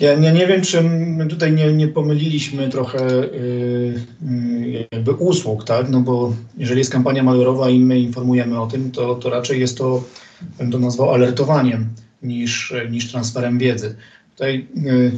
Ja 0.00 0.14
nie, 0.14 0.32
nie 0.32 0.46
wiem, 0.46 0.62
czy 0.62 0.82
my 0.82 1.26
tutaj 1.26 1.52
nie, 1.52 1.72
nie 1.72 1.88
pomyliliśmy 1.88 2.68
trochę 2.68 3.06
yy, 3.06 4.88
jakby 4.92 5.12
usług, 5.12 5.64
tak? 5.64 5.88
No 5.88 6.00
bo 6.00 6.34
jeżeli 6.58 6.78
jest 6.78 6.92
kampania 6.92 7.24
malware'owa 7.24 7.70
i 7.70 7.80
my 7.80 8.00
informujemy 8.00 8.60
o 8.60 8.66
tym, 8.66 8.90
to, 8.90 9.14
to 9.14 9.30
raczej 9.30 9.60
jest 9.60 9.78
to, 9.78 10.04
bym 10.58 10.70
to 10.70 10.78
nazwał 10.78 11.14
alertowaniem 11.14 11.88
niż, 12.22 12.74
niż 12.90 13.12
transferem 13.12 13.58
wiedzy. 13.58 13.96
Tutaj 14.34 14.66
yy, 14.74 15.12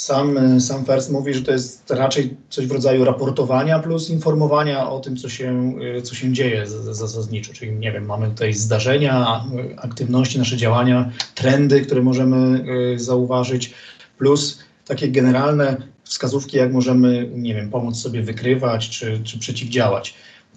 sam, 0.00 0.60
sam 0.60 0.84
First 0.84 1.10
mówi, 1.10 1.34
że 1.34 1.42
to 1.42 1.52
jest 1.52 1.90
raczej 1.90 2.36
coś 2.50 2.66
w 2.66 2.72
rodzaju 2.72 3.04
raportowania 3.04 3.78
plus 3.78 4.10
informowania 4.10 4.90
o 4.90 5.00
tym, 5.00 5.16
co 5.16 5.28
się, 5.28 5.74
co 6.02 6.14
się 6.14 6.32
dzieje 6.32 6.66
zasadniczo. 6.90 7.52
Czyli, 7.52 7.72
nie 7.72 7.92
wiem, 7.92 8.06
mamy 8.06 8.28
tutaj 8.28 8.54
zdarzenia, 8.54 9.44
aktywności, 9.76 10.38
nasze 10.38 10.56
działania, 10.56 11.10
trendy, 11.34 11.80
które 11.80 12.02
możemy 12.02 12.64
zauważyć, 12.96 13.74
plus 14.18 14.58
takie 14.86 15.08
generalne 15.08 15.76
wskazówki, 16.04 16.56
jak 16.56 16.72
możemy, 16.72 17.28
nie 17.34 17.54
wiem, 17.54 17.70
pomóc 17.70 17.96
sobie 17.96 18.22
wykrywać 18.22 18.90
czy, 18.90 19.20
czy 19.24 19.38
przeciwdziałać. 19.38 20.14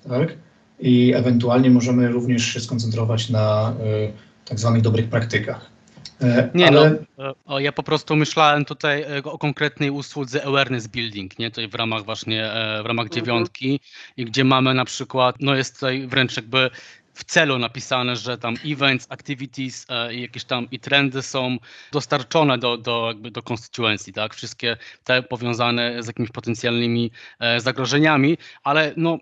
Tak? 0.09 0.37
I 0.79 1.13
ewentualnie 1.15 1.69
możemy 1.69 2.07
również 2.07 2.45
się 2.45 2.59
skoncentrować 2.59 3.29
na 3.29 3.73
y, 4.07 4.11
tak 4.45 4.59
zwanych 4.59 4.81
dobrych 4.81 5.09
praktykach. 5.09 5.72
E, 6.21 6.49
nie 6.55 6.67
ale... 6.67 6.95
no, 7.17 7.35
o, 7.45 7.59
ja 7.59 7.71
po 7.71 7.83
prostu 7.83 8.15
myślałem 8.15 8.65
tutaj 8.65 9.01
e, 9.01 9.23
o 9.23 9.37
konkretnej 9.37 9.89
usłudze 9.89 10.45
awareness 10.45 10.87
building, 10.87 11.39
nie, 11.39 11.49
tutaj 11.49 11.67
w 11.67 11.75
ramach 11.75 12.05
właśnie, 12.05 12.45
e, 12.45 12.83
w 12.83 12.85
ramach 12.85 13.05
mhm. 13.05 13.21
dziewiątki 13.21 13.79
i 14.17 14.25
gdzie 14.25 14.43
mamy 14.43 14.73
na 14.73 14.85
przykład, 14.85 15.35
no 15.39 15.55
jest 15.55 15.73
tutaj 15.73 16.07
wręcz 16.07 16.37
jakby 16.37 16.69
w 17.13 17.23
celu 17.23 17.59
napisane, 17.59 18.15
że 18.15 18.37
tam 18.37 18.55
events, 18.65 19.07
activities 19.09 19.87
i 20.11 20.21
jakieś 20.21 20.43
tam 20.43 20.67
i 20.71 20.79
trendy 20.79 21.21
są 21.21 21.57
dostarczone 21.91 22.57
do, 22.57 22.77
do, 22.77 23.07
jakby 23.07 23.31
do 23.31 23.43
konstytuencji, 23.43 24.13
tak? 24.13 24.33
Wszystkie 24.33 24.77
te 25.03 25.23
powiązane 25.23 26.03
z 26.03 26.07
jakimiś 26.07 26.31
potencjalnymi 26.31 27.11
zagrożeniami, 27.57 28.37
ale 28.63 28.93
no 28.97 29.17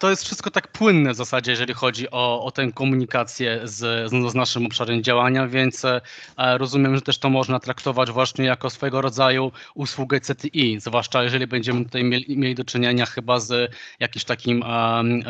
to 0.00 0.10
jest 0.10 0.24
wszystko 0.24 0.50
tak 0.50 0.68
płynne 0.68 1.12
w 1.12 1.16
zasadzie, 1.16 1.50
jeżeli 1.50 1.74
chodzi 1.74 2.10
o, 2.10 2.44
o 2.44 2.50
tę 2.50 2.72
komunikację 2.72 3.60
z, 3.64 4.10
z 4.30 4.34
naszym 4.34 4.66
obszarem 4.66 5.02
działania, 5.02 5.46
więc 5.46 5.82
rozumiem, 6.36 6.94
że 6.96 7.02
też 7.02 7.18
to 7.18 7.30
można 7.30 7.60
traktować 7.60 8.10
właśnie 8.10 8.44
jako 8.44 8.70
swego 8.70 9.00
rodzaju 9.00 9.52
usługę 9.74 10.20
CTI, 10.20 10.80
zwłaszcza 10.80 11.22
jeżeli 11.22 11.46
będziemy 11.46 11.84
tutaj 11.84 12.04
mieli, 12.04 12.38
mieli 12.38 12.54
do 12.54 12.64
czynienia 12.64 13.06
chyba 13.06 13.40
z 13.40 13.74
jakimś 14.00 14.24
takim 14.24 14.62
um, 14.62 15.22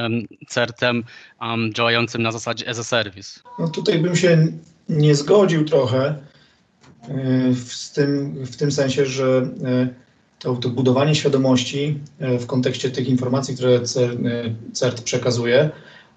CERT-em 0.48 1.04
um, 1.40 1.72
działającym 1.84 2.22
na 2.22 2.32
zasadzie 2.32 2.68
as 2.68 2.78
a 2.78 2.84
service. 2.84 3.40
No 3.58 3.68
tutaj 3.68 3.98
bym 3.98 4.16
się 4.16 4.46
nie 4.88 5.14
zgodził 5.14 5.64
trochę 5.64 6.14
w 7.54 7.92
tym, 7.94 8.34
w 8.46 8.56
tym 8.56 8.72
sensie, 8.72 9.06
że 9.06 9.48
to, 10.38 10.56
to 10.56 10.68
budowanie 10.68 11.14
świadomości 11.14 12.00
w 12.20 12.46
kontekście 12.46 12.90
tych 12.90 13.08
informacji, 13.08 13.56
które 13.56 13.80
CERT 14.72 15.02
przekazuje, 15.02 15.70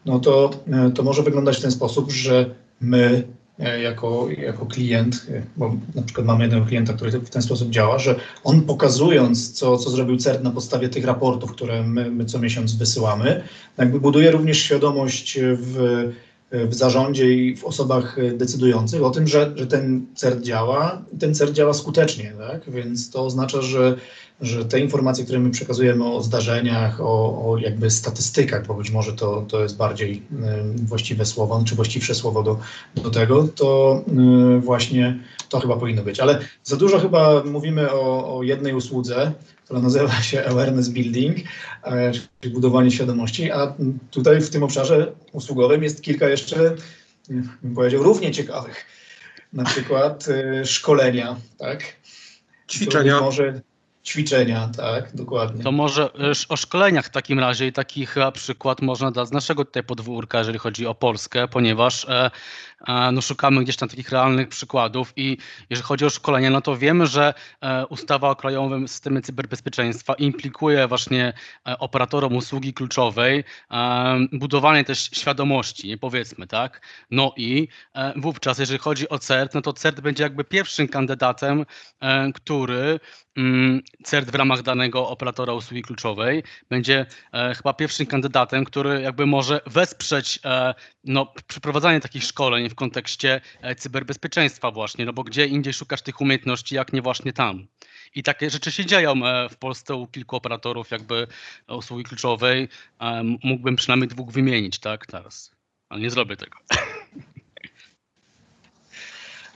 no 0.05 0.19
to, 0.19 0.49
to 0.95 1.03
może 1.03 1.23
wyglądać 1.23 1.57
w 1.57 1.61
ten 1.61 1.71
sposób, 1.71 2.11
że 2.11 2.55
my 2.81 3.23
E, 3.23 3.23
jako, 3.59 4.27
jako 4.37 4.65
klient, 4.65 5.25
e, 5.29 5.41
bo 5.57 5.75
na 5.95 6.01
przykład 6.01 6.27
mamy 6.27 6.43
jednego 6.43 6.65
klienta, 6.65 6.93
który 6.93 7.11
w 7.11 7.29
ten 7.29 7.41
sposób 7.41 7.69
działa, 7.69 7.99
że 7.99 8.15
on 8.43 8.61
pokazując, 8.61 9.53
co, 9.53 9.77
co 9.77 9.89
zrobił 9.89 10.17
CERT 10.17 10.43
na 10.43 10.51
podstawie 10.51 10.89
tych 10.89 11.05
raportów, 11.05 11.51
które 11.51 11.83
my, 11.83 12.11
my 12.11 12.25
co 12.25 12.39
miesiąc 12.39 12.75
wysyłamy, 12.75 13.43
jakby 13.77 13.99
buduje 13.99 14.31
również 14.31 14.57
świadomość 14.57 15.39
w, 15.41 15.77
w 16.51 16.73
zarządzie 16.73 17.33
i 17.33 17.55
w 17.55 17.65
osobach 17.65 18.17
decydujących 18.33 19.03
o 19.03 19.09
tym, 19.09 19.27
że, 19.27 19.53
że 19.55 19.67
ten 19.67 20.05
CERT 20.15 20.41
działa 20.41 21.01
i 21.13 21.17
ten 21.17 21.35
CERT 21.35 21.53
działa 21.53 21.73
skutecznie, 21.73 22.33
tak? 22.37 22.71
Więc 22.71 23.09
to 23.09 23.25
oznacza, 23.25 23.61
że 23.61 23.97
że 24.41 24.65
te 24.65 24.79
informacje, 24.79 25.23
które 25.23 25.39
my 25.39 25.49
przekazujemy 25.49 26.05
o 26.05 26.23
zdarzeniach, 26.23 27.01
o, 27.01 27.49
o 27.51 27.57
jakby 27.57 27.89
statystykach, 27.89 28.67
bo 28.67 28.73
być 28.73 28.91
może 28.91 29.13
to, 29.13 29.45
to 29.47 29.63
jest 29.63 29.77
bardziej 29.77 30.21
właściwe 30.75 31.25
słowo, 31.25 31.63
czy 31.65 31.75
właściwsze 31.75 32.15
słowo 32.15 32.43
do, 32.43 32.59
do 32.95 33.09
tego, 33.09 33.47
to 33.55 34.01
właśnie 34.59 35.19
to 35.49 35.59
chyba 35.59 35.77
powinno 35.77 36.03
być. 36.03 36.19
Ale 36.19 36.39
za 36.63 36.75
dużo 36.75 36.99
chyba 36.99 37.43
mówimy 37.43 37.91
o, 37.91 38.37
o 38.37 38.43
jednej 38.43 38.73
usłudze, 38.73 39.31
która 39.63 39.79
nazywa 39.79 40.21
się 40.21 40.45
awareness 40.45 40.89
building, 40.89 41.37
e, 41.83 42.11
czyli 42.11 42.53
budowanie 42.53 42.91
świadomości, 42.91 43.51
a 43.51 43.73
tutaj 44.11 44.41
w 44.41 44.49
tym 44.49 44.63
obszarze 44.63 45.11
usługowym 45.31 45.83
jest 45.83 46.01
kilka 46.01 46.29
jeszcze, 46.29 46.75
bym 47.63 47.75
powiedział, 47.75 48.03
równie 48.03 48.31
ciekawych. 48.31 48.85
Na 49.53 49.63
przykład 49.63 50.27
e, 50.29 50.65
szkolenia, 50.65 51.35
tak? 51.57 51.83
Ćwiczenia. 52.69 53.21
Może 53.21 53.61
ćwiczenia, 54.07 54.69
tak, 54.77 55.15
dokładnie. 55.15 55.63
To 55.63 55.71
może 55.71 56.09
o 56.49 56.57
szkoleniach 56.57 57.05
w 57.05 57.09
takim 57.09 57.39
razie 57.39 57.67
i 57.67 57.73
taki 57.73 58.05
chyba 58.05 58.31
przykład 58.31 58.81
można 58.81 59.11
dać 59.11 59.27
z 59.27 59.31
naszego 59.31 59.65
tutaj 59.65 59.83
podwórka, 59.83 60.37
jeżeli 60.37 60.59
chodzi 60.59 60.87
o 60.87 60.95
Polskę, 60.95 61.47
ponieważ 61.47 62.05
e, 62.05 62.31
e, 62.87 63.11
no, 63.11 63.21
szukamy 63.21 63.63
gdzieś 63.63 63.75
tam 63.75 63.89
takich 63.89 64.09
realnych 64.09 64.47
przykładów 64.47 65.13
i 65.15 65.37
jeżeli 65.69 65.87
chodzi 65.87 66.05
o 66.05 66.09
szkolenia, 66.09 66.49
no 66.49 66.61
to 66.61 66.77
wiemy, 66.77 67.07
że 67.07 67.33
e, 67.61 67.85
ustawa 67.85 68.29
o 68.29 68.35
krajowym 68.35 68.87
systemie 68.87 69.21
cyberbezpieczeństwa 69.21 70.13
implikuje 70.13 70.87
właśnie 70.87 71.33
e, 71.67 71.79
operatorom 71.79 72.35
usługi 72.35 72.73
kluczowej 72.73 73.43
e, 73.71 74.19
budowanie 74.31 74.83
też 74.83 74.99
świadomości, 74.99 75.97
powiedzmy, 75.97 76.47
tak. 76.47 76.81
No 77.11 77.33
i 77.37 77.67
e, 77.93 78.13
wówczas, 78.15 78.59
jeżeli 78.59 78.79
chodzi 78.79 79.09
o 79.09 79.19
CERT, 79.19 79.53
no 79.53 79.61
to 79.61 79.73
CERT 79.73 79.99
będzie 79.99 80.23
jakby 80.23 80.43
pierwszym 80.43 80.87
kandydatem, 80.87 81.65
który 82.33 82.99
CERT 84.03 84.31
w 84.31 84.35
ramach 84.35 84.61
danego 84.61 85.09
operatora 85.09 85.53
usługi 85.53 85.81
kluczowej 85.81 86.43
będzie 86.69 87.05
e, 87.33 87.55
chyba 87.55 87.73
pierwszym 87.73 88.05
kandydatem, 88.05 88.65
który 88.65 89.01
jakby 89.01 89.25
może 89.25 89.61
wesprzeć 89.65 90.39
e, 90.45 90.73
no, 91.03 91.33
przeprowadzanie 91.47 91.99
takich 91.99 92.23
szkoleń 92.23 92.69
w 92.69 92.75
kontekście 92.75 93.41
e, 93.61 93.75
cyberbezpieczeństwa 93.75 94.71
właśnie, 94.71 95.05
no 95.05 95.13
bo 95.13 95.23
gdzie 95.23 95.45
indziej 95.45 95.73
szukasz 95.73 96.01
tych 96.01 96.21
umiejętności, 96.21 96.75
jak 96.75 96.93
nie 96.93 97.01
właśnie 97.01 97.33
tam. 97.33 97.67
I 98.15 98.23
takie 98.23 98.49
rzeczy 98.49 98.71
się 98.71 98.85
dzieją 98.85 99.13
w 99.49 99.55
Polsce 99.55 99.95
u 99.95 100.07
kilku 100.07 100.35
operatorów 100.35 100.91
jakby 100.91 101.27
usługi 101.67 102.03
kluczowej. 102.03 102.69
Mógłbym 103.43 103.75
przynajmniej 103.75 104.07
dwóch 104.07 104.31
wymienić, 104.31 104.79
tak, 104.79 105.05
teraz, 105.05 105.51
ale 105.89 106.01
nie 106.01 106.09
zrobię 106.09 106.37
tego. 106.37 106.57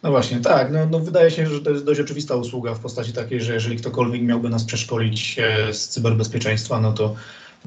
No 0.03 0.11
właśnie, 0.11 0.39
tak. 0.39 0.71
No, 0.71 0.79
no, 0.85 0.99
wydaje 0.99 1.31
się, 1.31 1.47
że 1.47 1.61
to 1.61 1.69
jest 1.69 1.85
dość 1.85 1.99
oczywista 1.99 2.35
usługa 2.35 2.73
w 2.73 2.79
postaci 2.79 3.13
takiej, 3.13 3.41
że 3.41 3.53
jeżeli 3.53 3.77
ktokolwiek 3.77 4.21
miałby 4.21 4.49
nas 4.49 4.63
przeszkolić 4.63 5.39
z 5.71 5.87
cyberbezpieczeństwa, 5.87 6.79
no 6.81 6.93
to, 6.93 7.15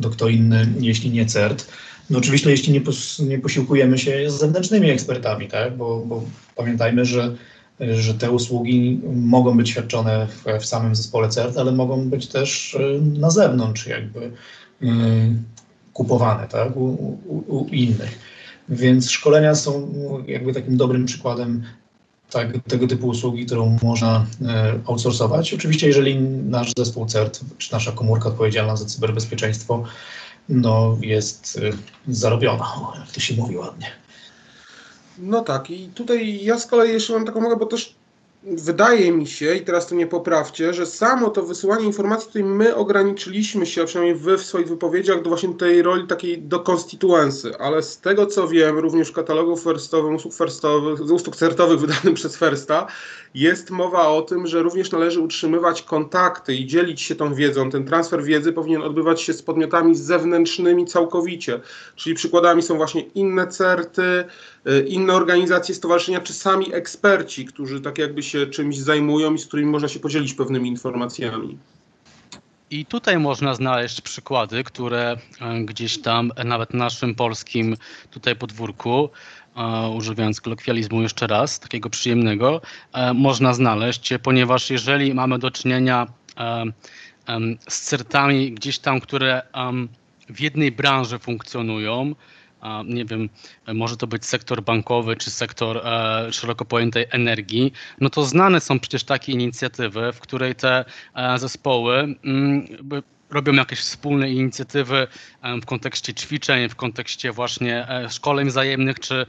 to 0.02 0.10
kto 0.10 0.28
inny, 0.28 0.66
jeśli 0.80 1.10
nie 1.10 1.26
CERT. 1.26 1.68
No 2.10 2.18
oczywiście, 2.18 2.50
jeśli 2.50 2.72
nie, 2.72 2.80
pos, 2.80 3.18
nie 3.18 3.38
posiłkujemy 3.38 3.98
się 3.98 4.30
z 4.30 4.34
zewnętrznymi 4.34 4.90
ekspertami, 4.90 5.48
tak? 5.48 5.76
bo, 5.76 6.00
bo 6.06 6.22
pamiętajmy, 6.56 7.04
że, 7.04 7.34
że 7.80 8.14
te 8.14 8.30
usługi 8.30 9.00
mogą 9.14 9.56
być 9.56 9.70
świadczone 9.70 10.26
w, 10.26 10.60
w 10.60 10.66
samym 10.66 10.94
zespole 10.94 11.28
CERT, 11.28 11.58
ale 11.58 11.72
mogą 11.72 12.10
być 12.10 12.26
też 12.26 12.74
y, 12.74 13.00
na 13.18 13.30
zewnątrz 13.30 13.86
jakby 13.86 14.20
y, 14.82 14.86
kupowane 15.92 16.48
tak? 16.48 16.76
u, 16.76 16.84
u, 17.26 17.58
u 17.58 17.68
innych. 17.68 18.18
Więc 18.68 19.10
szkolenia 19.10 19.54
są 19.54 19.92
jakby 20.26 20.54
takim 20.54 20.76
dobrym 20.76 21.04
przykładem 21.04 21.62
tak, 22.34 22.48
tego 22.68 22.86
typu 22.86 23.06
usługi, 23.06 23.46
którą 23.46 23.78
można 23.82 24.26
e, 24.42 24.80
outsourcować. 24.86 25.54
Oczywiście, 25.54 25.86
jeżeli 25.86 26.20
nasz 26.20 26.72
zespół 26.78 27.06
CERT, 27.06 27.40
czy 27.58 27.72
nasza 27.72 27.92
komórka 27.92 28.28
odpowiedzialna 28.28 28.76
za 28.76 28.84
cyberbezpieczeństwo, 28.84 29.84
no, 30.48 30.98
jest 31.00 31.60
e, 31.62 32.12
zarobiona, 32.12 32.66
jak 33.00 33.12
to 33.12 33.20
się 33.20 33.34
mówi 33.34 33.56
ładnie. 33.56 33.86
No 35.18 35.40
tak, 35.40 35.70
i 35.70 35.88
tutaj 35.88 36.44
ja 36.44 36.58
z 36.58 36.66
kolei 36.66 36.92
jeszcze 36.92 37.12
mam 37.12 37.26
taką 37.26 37.40
mogę, 37.40 37.56
bo 37.56 37.66
też 37.66 37.94
wydaje 38.46 39.12
mi 39.12 39.26
się, 39.26 39.54
i 39.54 39.60
teraz 39.60 39.86
to 39.86 39.94
nie 39.94 40.06
poprawcie, 40.06 40.74
że 40.74 40.86
samo 40.86 41.30
to 41.30 41.42
wysyłanie 41.42 41.84
informacji, 41.84 42.26
tutaj 42.26 42.44
my 42.44 42.76
ograniczyliśmy 42.76 43.66
się, 43.66 43.82
a 43.82 43.84
przynajmniej 43.84 44.16
wy 44.16 44.38
w 44.38 44.44
swoich 44.44 44.68
wypowiedziach, 44.68 45.22
do 45.22 45.28
właśnie 45.28 45.54
tej 45.54 45.82
roli 45.82 46.06
takiej 46.06 46.42
do 46.42 46.60
konstytuensy, 46.60 47.58
ale 47.58 47.82
z 47.82 48.00
tego 48.00 48.26
co 48.26 48.48
wiem, 48.48 48.78
również 48.78 49.08
w 49.08 49.12
katalogu 49.12 49.56
firstowym, 49.56 50.14
usług 50.14 50.34
firstowych, 50.34 51.00
usług 51.00 51.36
certowych 51.36 51.80
wydanym 51.80 52.14
przez 52.24 52.38
Firsta, 52.38 52.86
jest 53.34 53.70
mowa 53.70 54.08
o 54.08 54.22
tym, 54.22 54.46
że 54.46 54.62
również 54.62 54.92
należy 54.92 55.20
utrzymywać 55.20 55.82
kontakty 55.82 56.54
i 56.54 56.66
dzielić 56.66 57.00
się 57.00 57.14
tą 57.14 57.34
wiedzą. 57.34 57.70
Ten 57.70 57.84
transfer 57.84 58.22
wiedzy 58.22 58.52
powinien 58.52 58.82
odbywać 58.82 59.20
się 59.20 59.32
z 59.32 59.42
podmiotami 59.42 59.96
zewnętrznymi 59.96 60.86
całkowicie. 60.86 61.60
Czyli 61.96 62.14
przykładami 62.14 62.62
są 62.62 62.76
właśnie 62.76 63.00
inne 63.00 63.46
certy, 63.46 64.24
inne 64.86 65.12
organizacje, 65.12 65.74
stowarzyszenia, 65.74 66.20
czy 66.20 66.32
sami 66.32 66.74
eksperci, 66.74 67.44
którzy 67.44 67.80
tak 67.80 67.98
jakby 67.98 68.22
się 68.22 68.46
czymś 68.46 68.78
zajmują 68.78 69.34
i 69.34 69.38
z 69.38 69.46
którymi 69.46 69.70
można 69.70 69.88
się 69.88 70.00
podzielić 70.00 70.34
pewnymi 70.34 70.68
informacjami. 70.68 71.58
I 72.70 72.86
tutaj 72.86 73.18
można 73.18 73.54
znaleźć 73.54 74.00
przykłady, 74.00 74.64
które 74.64 75.16
e, 75.40 75.64
gdzieś 75.64 75.98
tam 75.98 76.32
nawet 76.44 76.74
naszym 76.74 77.14
polskim 77.14 77.76
tutaj 78.10 78.36
podwórku 78.36 79.10
używając 79.96 80.40
kolokwializmu 80.40 81.02
jeszcze 81.02 81.26
raz, 81.26 81.60
takiego 81.60 81.90
przyjemnego, 81.90 82.60
e, 82.92 83.14
można 83.14 83.54
znaleźć, 83.54 84.12
ponieważ 84.22 84.70
jeżeli 84.70 85.14
mamy 85.14 85.38
do 85.38 85.50
czynienia 85.50 86.06
e, 86.36 86.64
z 87.68 87.82
certami 87.82 88.52
gdzieś 88.52 88.78
tam, 88.78 89.00
które 89.00 89.42
w 90.28 90.40
jednej 90.40 90.72
branży 90.72 91.18
funkcjonują, 91.18 92.14
nie 92.84 93.04
wiem, 93.04 93.28
może 93.74 93.96
to 93.96 94.06
być 94.06 94.24
sektor 94.24 94.62
bankowy 94.62 95.16
czy 95.16 95.30
sektor 95.30 95.76
e, 95.78 96.32
szeroko 96.32 96.64
pojętej 96.64 97.06
energii, 97.10 97.72
no 98.00 98.10
to 98.10 98.24
znane 98.24 98.60
są 98.60 98.80
przecież 98.80 99.04
takie 99.04 99.32
inicjatywy, 99.32 100.12
w 100.12 100.20
której 100.20 100.54
te 100.54 100.84
zespoły 101.36 102.16
mm, 102.24 102.66
robią 103.30 103.52
jakieś 103.52 103.78
wspólne 103.78 104.30
inicjatywy 104.30 105.06
w 105.62 105.66
kontekście 105.66 106.14
ćwiczeń, 106.14 106.68
w 106.68 106.76
kontekście 106.76 107.32
właśnie 107.32 107.88
e, 107.88 108.10
szkoleń 108.10 108.48
wzajemnych, 108.48 109.00
czy 109.00 109.26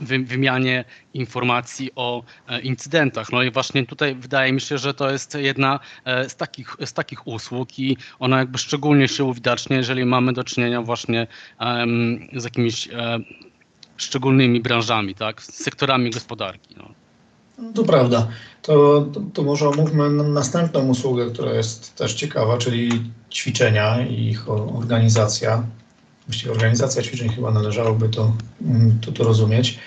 wymianie 0.00 0.84
informacji 1.14 1.90
o 1.96 2.22
e, 2.48 2.60
incydentach. 2.60 3.32
No 3.32 3.42
i 3.42 3.50
właśnie 3.50 3.86
tutaj 3.86 4.14
wydaje 4.14 4.52
mi 4.52 4.60
się, 4.60 4.78
że 4.78 4.94
to 4.94 5.10
jest 5.10 5.34
jedna 5.34 5.80
e, 6.04 6.28
z 6.28 6.36
takich, 6.36 6.76
z 6.84 6.92
takich 6.92 7.26
usług 7.26 7.78
i 7.78 7.96
ona 8.18 8.38
jakby 8.38 8.58
szczególnie 8.58 9.08
się 9.08 9.24
uwidacznia, 9.24 9.76
jeżeli 9.76 10.04
mamy 10.04 10.32
do 10.32 10.44
czynienia 10.44 10.82
właśnie 10.82 11.26
z 12.32 12.44
jakimiś 12.44 12.88
szczególnymi 13.96 14.60
branżami, 14.60 15.14
tak, 15.14 15.42
z 15.42 15.54
sektorami 15.54 16.10
gospodarki. 16.10 16.74
No. 16.78 17.03
To 17.74 17.84
prawda. 17.84 18.28
To, 18.62 19.06
to, 19.12 19.20
to, 19.34 19.42
może 19.42 19.68
omówmy 19.68 20.10
następną 20.10 20.88
usługę, 20.88 21.26
która 21.30 21.52
jest 21.52 21.94
też 21.94 22.14
ciekawa, 22.14 22.58
czyli 22.58 23.02
ćwiczenia 23.32 24.06
i 24.06 24.24
ich 24.24 24.50
organizacja. 24.50 25.64
właściwie 26.26 26.52
organizacja 26.52 27.02
ćwiczeń 27.02 27.28
chyba 27.28 27.50
należałoby 27.50 28.08
to, 28.08 28.32
mm, 28.62 28.98
to, 29.00 29.12
to 29.12 29.24
rozumieć. 29.24 29.78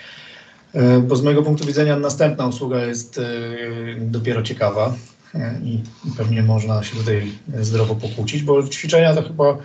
E, 0.74 0.98
bo 1.00 1.16
z 1.16 1.22
mojego 1.22 1.42
punktu 1.42 1.66
widzenia 1.66 1.96
następna 1.96 2.46
usługa 2.46 2.84
jest 2.84 3.18
e, 3.18 3.22
dopiero 4.00 4.42
ciekawa 4.42 4.94
e, 5.34 5.60
i 5.64 5.82
pewnie 6.16 6.42
można 6.42 6.82
się 6.82 6.96
tutaj 6.96 7.32
zdrowo 7.60 7.94
pokłócić, 7.94 8.42
bo 8.42 8.68
ćwiczenia 8.68 9.14
to 9.14 9.22
chyba 9.22 9.58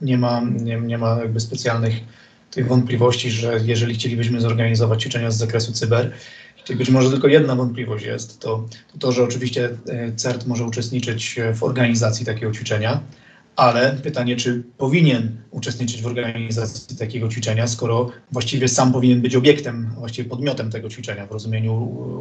nie 0.00 0.18
ma, 0.18 0.40
nie, 0.40 0.80
nie 0.80 0.98
ma 0.98 1.18
jakby 1.18 1.40
specjalnych 1.40 1.94
tych 2.50 2.68
wątpliwości, 2.68 3.30
że 3.30 3.60
jeżeli 3.64 3.94
chcielibyśmy 3.94 4.40
zorganizować 4.40 5.00
ćwiczenia 5.02 5.30
z 5.30 5.36
zakresu 5.36 5.72
cyber, 5.72 6.12
to 6.64 6.74
być 6.74 6.90
może 6.90 7.10
tylko 7.10 7.28
jedna 7.28 7.54
wątpliwość 7.54 8.04
jest, 8.04 8.40
to, 8.40 8.68
to 8.92 8.98
to, 8.98 9.12
że 9.12 9.22
oczywiście 9.24 9.70
CERT 10.16 10.46
może 10.46 10.64
uczestniczyć 10.64 11.36
w 11.54 11.62
organizacji 11.62 12.26
takiego 12.26 12.52
ćwiczenia, 12.52 13.00
ale 13.56 13.96
pytanie, 14.02 14.36
czy 14.36 14.62
powinien 14.78 15.36
uczestniczyć 15.50 16.02
w 16.02 16.06
organizacji 16.06 16.96
takiego 16.96 17.28
ćwiczenia, 17.28 17.66
skoro 17.66 18.10
właściwie 18.32 18.68
sam 18.68 18.92
powinien 18.92 19.20
być 19.20 19.36
obiektem, 19.36 19.90
właściwie 19.98 20.30
podmiotem 20.30 20.70
tego 20.70 20.88
ćwiczenia, 20.88 21.26
w 21.26 21.32
rozumieniu 21.32 21.74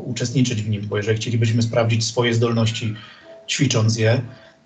uczestniczyć 0.05 0.61
w 0.61 0.69
nim, 0.69 0.87
bo 0.87 0.97
jeżeli 0.97 1.17
chcielibyśmy 1.17 1.61
sprawdzić 1.61 2.05
swoje 2.05 2.33
zdolności 2.33 2.93
ćwicząc 3.49 3.97
je 3.97 4.21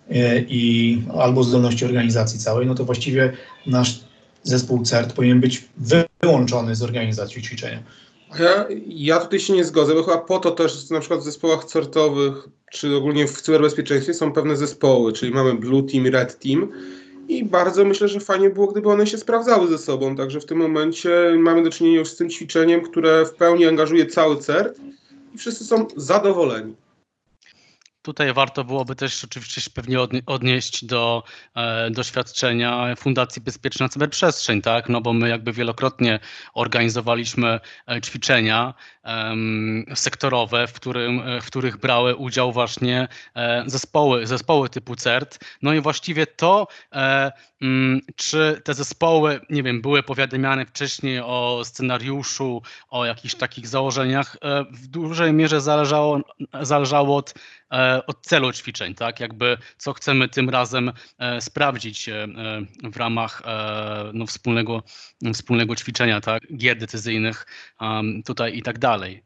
e, 0.10 0.40
i 0.40 1.02
albo 1.20 1.44
zdolności 1.44 1.86
organizacji 1.86 2.40
całej, 2.40 2.68
no 2.68 2.76
to 2.76 2.86
właściwie 2.86 3.34
nasz 3.66 4.00
zespół 4.44 4.84
CERT 4.84 5.14
powinien 5.14 5.40
być 5.40 5.64
wyłączony 6.22 6.76
z 6.76 6.82
organizacji 6.82 7.42
ćwiczenia. 7.42 7.84
Ja, 8.40 8.66
ja 8.88 9.20
tutaj 9.20 9.40
się 9.40 9.54
nie 9.54 9.64
zgodzę, 9.64 9.94
bo 9.94 10.04
chyba 10.04 10.18
po 10.18 10.40
to 10.40 10.52
też 10.52 10.90
na 10.90 11.00
przykład 11.00 11.20
w 11.20 11.24
zespołach 11.24 11.66
certowych, 11.66 12.50
czy 12.72 12.96
ogólnie 12.96 13.28
w 13.28 13.42
cyberbezpieczeństwie 13.42 14.14
są 14.14 14.34
pewne 14.34 14.56
zespoły, 14.56 15.14
czyli 15.14 15.32
mamy 15.34 15.54
Blue 15.54 15.84
Team, 15.84 16.08
Red 16.08 16.40
Team 16.40 16.72
i 17.28 17.46
bardzo 17.46 17.86
myślę, 17.86 18.08
że 18.08 18.20
fajnie 18.20 18.50
było, 18.50 18.68
gdyby 18.68 18.90
one 18.90 19.08
się 19.08 19.18
sprawdzały 19.18 19.68
ze 19.68 19.78
sobą, 19.78 20.16
także 20.16 20.40
w 20.40 20.46
tym 20.46 20.58
momencie 20.58 21.36
mamy 21.38 21.64
do 21.64 21.70
czynienia 21.70 22.00
już 22.00 22.10
z 22.10 22.16
tym 22.16 22.30
ćwiczeniem, 22.30 22.82
które 22.82 23.26
w 23.26 23.34
pełni 23.34 23.66
angażuje 23.66 24.06
cały 24.06 24.38
CERT 24.38 24.80
i 25.36 25.38
wszyscy 25.38 25.66
są 25.66 25.88
zadowoleni. 25.96 26.76
Tutaj 28.08 28.34
warto 28.34 28.64
byłoby 28.64 28.96
też 28.96 29.24
oczywiście 29.24 29.62
pewnie 29.74 29.98
odnieść 30.26 30.86
do 30.86 31.24
e, 31.56 31.92
doświadczenia 31.92 32.96
Fundacji 32.96 33.42
Bezpieczna 33.42 33.90
Cyberprzestrzeń, 33.90 34.62
tak? 34.62 34.90
No 34.90 35.02
bo 35.02 35.14
my 35.14 35.30
jakby 35.30 35.54
wielokrotnie 35.54 36.20
organizowaliśmy 36.54 37.60
e, 37.88 38.02
ćwiczenia 38.02 38.74
e, 39.04 39.36
sektorowe, 39.96 40.68
w, 40.68 40.74
którym, 40.74 41.22
w 41.42 41.46
których 41.46 41.78
brały 41.78 42.16
udział 42.16 42.52
właśnie 42.52 43.08
e, 43.36 43.64
zespoły, 43.66 44.28
zespoły 44.28 44.70
typu 44.70 44.96
CERT. 44.96 45.40
No 45.62 45.74
i 45.74 45.82
właściwie 45.82 46.28
to, 46.28 46.68
e, 46.94 47.32
czy 48.16 48.62
te 48.64 48.74
zespoły, 48.74 49.40
nie 49.50 49.64
wiem, 49.64 49.82
były 49.82 50.04
powiadamiane 50.04 50.66
wcześniej 50.66 51.20
o 51.20 51.62
scenariuszu, 51.66 52.62
o 52.90 53.06
jakichś 53.06 53.36
takich 53.36 53.68
założeniach, 53.68 54.38
e, 54.42 54.66
w 54.72 54.88
dużej 54.88 55.34
mierze 55.34 55.62
zależało, 55.62 56.22
zależało 56.62 57.18
od 57.18 57.34
E, 57.74 58.06
od 58.06 58.22
celu 58.22 58.54
ćwiczeń, 58.54 58.96
tak? 58.96 59.20
Jakby 59.20 59.58
co 59.78 59.94
chcemy 59.94 60.30
tym 60.30 60.50
razem 60.50 60.92
e, 61.18 61.42
sprawdzić 61.42 62.10
w 62.84 62.98
ramach 62.98 63.44
no, 64.14 64.26
wspólnego, 64.26 64.84
wspólnego 65.34 65.76
ćwiczenia, 65.76 66.22
tak? 66.22 66.58
Gier 66.58 66.78
decyzyjnych 66.78 67.46
tutaj 68.26 68.58
i 68.58 68.62
tak 68.62 68.80
dalej. 68.80 69.24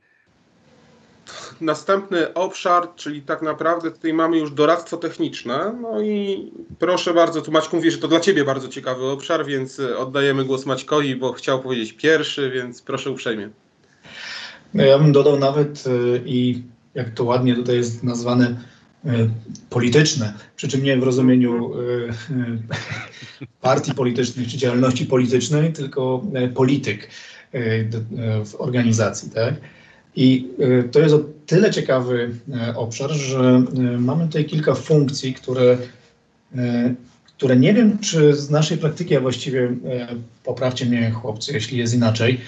Następny 1.61 2.33
obszar, 2.33 2.87
czyli 2.95 3.21
tak 3.21 3.41
naprawdę 3.41 3.91
tutaj 3.91 4.13
mamy 4.13 4.37
już 4.37 4.51
doradztwo 4.51 4.97
techniczne. 4.97 5.75
No 5.81 6.01
i 6.01 6.51
proszę 6.79 7.13
bardzo, 7.13 7.41
tu 7.41 7.51
Maćku 7.51 7.75
mówi, 7.75 7.91
że 7.91 7.97
to 7.97 8.07
dla 8.07 8.19
Ciebie 8.19 8.43
bardzo 8.43 8.67
ciekawy 8.67 9.05
obszar, 9.05 9.45
więc 9.45 9.79
oddajemy 9.97 10.45
głos 10.45 10.65
Maćkowi, 10.65 11.15
bo 11.15 11.33
chciał 11.33 11.61
powiedzieć 11.61 11.93
pierwszy, 11.93 12.51
więc 12.51 12.81
proszę 12.81 13.11
uprzejmie. 13.11 13.49
No 14.73 14.83
ja 14.83 14.99
bym 14.99 15.11
dodał 15.11 15.39
nawet 15.39 15.83
i 16.25 16.63
jak 16.95 17.09
to 17.09 17.23
ładnie 17.23 17.55
tutaj 17.55 17.75
jest 17.75 18.03
nazwane, 18.03 18.55
e, 19.05 19.29
polityczne, 19.69 20.33
przy 20.55 20.67
czym 20.67 20.83
nie 20.83 20.97
w 20.97 21.03
rozumieniu 21.03 21.73
e, 21.73 22.09
e, 22.09 22.13
partii 23.61 23.93
politycznych 23.93 24.47
czy 24.47 24.57
działalności 24.57 25.05
politycznej, 25.05 25.73
tylko 25.73 26.23
polityk 26.55 27.09
w 28.45 28.55
organizacji. 28.57 29.31
Tak? 29.31 29.53
I 30.15 30.48
to 30.91 31.00
jest 31.00 31.15
o 31.15 31.20
tyle 31.46 31.72
ciekawy 31.72 32.36
obszar, 32.75 33.12
że 33.12 33.63
mamy 34.00 34.25
tutaj 34.27 34.46
kilka 34.46 34.75
funkcji, 34.75 35.34
które, 35.34 35.77
które 37.38 37.58
nie 37.58 37.74
wiem, 37.74 38.00
czy 38.00 38.36
z 38.36 38.50
naszej 38.50 38.77
praktyki, 38.77 39.15
a 39.15 39.20
właściwie 39.20 39.72
poprawcie 40.44 40.86
mnie 40.86 41.12
chłopcy, 41.12 41.53
jeśli 41.53 41.77
jest 41.77 41.94
inaczej, 41.94 42.41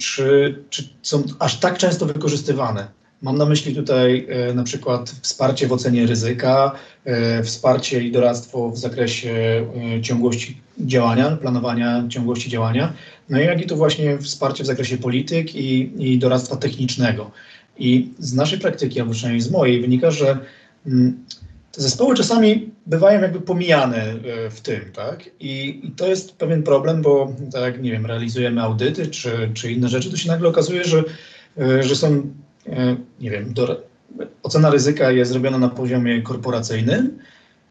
czy, 0.00 0.58
czy 0.70 0.88
są 1.02 1.22
aż 1.38 1.60
tak 1.60 1.78
często 1.78 2.06
wykorzystywane. 2.06 2.88
Mam 3.22 3.38
na 3.38 3.46
myśli 3.46 3.74
tutaj 3.74 4.26
na 4.54 4.62
przykład 4.62 5.14
wsparcie 5.22 5.66
w 5.66 5.72
ocenie 5.72 6.06
ryzyka, 6.06 6.72
wsparcie 7.44 8.02
i 8.02 8.12
doradztwo 8.12 8.70
w 8.70 8.78
zakresie 8.78 9.66
ciągłości 10.02 10.60
działania, 10.78 11.36
planowania 11.36 12.04
ciągłości 12.08 12.50
działania, 12.50 12.92
no 13.28 13.38
jak 13.38 13.62
i 13.62 13.66
tu 13.66 13.76
właśnie 13.76 14.18
wsparcie 14.18 14.64
w 14.64 14.66
zakresie 14.66 14.98
polityk 14.98 15.54
i, 15.54 15.92
i 15.98 16.18
doradztwa 16.18 16.56
technicznego. 16.56 17.30
I 17.78 18.12
z 18.18 18.34
naszej 18.34 18.58
praktyki, 18.58 19.00
albo 19.00 19.12
przynajmniej 19.12 19.40
z 19.40 19.50
mojej, 19.50 19.80
wynika, 19.80 20.10
że 20.10 20.38
mm, 20.86 21.24
te 21.72 21.82
zespoły 21.82 22.14
czasami 22.14 22.70
bywają 22.86 23.22
jakby 23.22 23.40
pomijane 23.40 24.14
w 24.50 24.60
tym, 24.60 24.80
tak? 24.92 25.30
I, 25.40 25.80
I, 25.84 25.90
to 25.90 26.06
jest 26.06 26.36
pewien 26.36 26.62
problem, 26.62 27.02
bo 27.02 27.32
tak, 27.52 27.82
nie 27.82 27.92
wiem, 27.92 28.06
realizujemy 28.06 28.62
audyty 28.62 29.06
czy, 29.06 29.50
czy 29.54 29.72
inne 29.72 29.88
rzeczy, 29.88 30.10
to 30.10 30.16
się 30.16 30.28
nagle 30.28 30.48
okazuje, 30.48 30.84
że, 30.84 31.04
że 31.80 31.96
są 31.96 32.22
E, 32.68 32.96
nie 33.20 33.30
wiem, 33.30 33.54
do, 33.54 33.82
ocena 34.42 34.70
ryzyka 34.70 35.10
jest 35.10 35.30
zrobiona 35.30 35.58
na 35.58 35.68
poziomie 35.68 36.22
korporacyjnym 36.22 37.18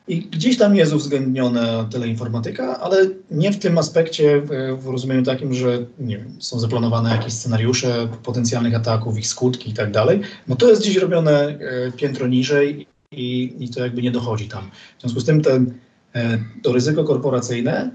i 0.07 0.19
gdzieś 0.19 0.57
tam 0.57 0.75
jest 0.75 0.93
uwzględniona 0.93 1.83
teleinformatyka, 1.83 2.79
ale 2.79 3.09
nie 3.31 3.51
w 3.51 3.59
tym 3.59 3.77
aspekcie, 3.77 4.41
w 4.77 4.87
rozumieniu 4.87 5.23
takim, 5.23 5.53
że 5.53 5.85
wiem, 5.99 6.35
są 6.39 6.59
zaplanowane 6.59 7.09
jakieś 7.09 7.33
scenariusze 7.33 8.07
potencjalnych 8.23 8.75
ataków, 8.75 9.17
ich 9.17 9.27
skutki 9.27 9.69
i 9.69 9.73
tak 9.73 9.91
dalej. 9.91 10.21
No 10.47 10.55
to 10.55 10.69
jest 10.69 10.81
gdzieś 10.81 10.97
robione 10.97 11.47
e, 11.47 11.91
piętro 11.91 12.27
niżej 12.27 12.87
i, 13.11 13.55
i 13.59 13.69
to 13.69 13.83
jakby 13.83 14.01
nie 14.01 14.11
dochodzi 14.11 14.47
tam. 14.47 14.71
W 14.97 15.01
związku 15.01 15.19
z 15.19 15.25
tym 15.25 15.41
ten, 15.41 15.73
e, 16.15 16.39
to 16.63 16.73
ryzyko 16.73 17.03
korporacyjne 17.03 17.91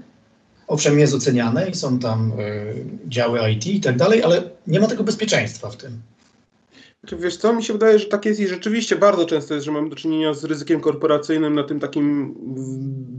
owszem 0.67 0.99
jest 0.99 1.13
oceniane 1.13 1.69
i 1.69 1.75
są 1.75 1.99
tam 1.99 2.31
działy 3.07 3.51
IT 3.51 3.67
i 3.67 3.79
tak 3.79 3.97
dalej, 3.97 4.23
ale 4.23 4.43
nie 4.67 4.79
ma 4.79 4.87
tego 4.87 5.03
bezpieczeństwa 5.03 5.69
w 5.69 5.77
tym. 5.77 6.01
Wiesz 7.03 7.37
co, 7.37 7.53
mi 7.53 7.63
się 7.63 7.73
wydaje, 7.73 7.99
że 7.99 8.05
tak 8.05 8.25
jest 8.25 8.39
i 8.39 8.47
rzeczywiście 8.47 8.95
bardzo 8.95 9.25
często 9.25 9.53
jest, 9.53 9.65
że 9.65 9.71
mamy 9.71 9.89
do 9.89 9.95
czynienia 9.95 10.33
z 10.33 10.43
ryzykiem 10.43 10.81
korporacyjnym 10.81 11.55
na 11.55 11.63
tym 11.63 11.79
takim 11.79 12.35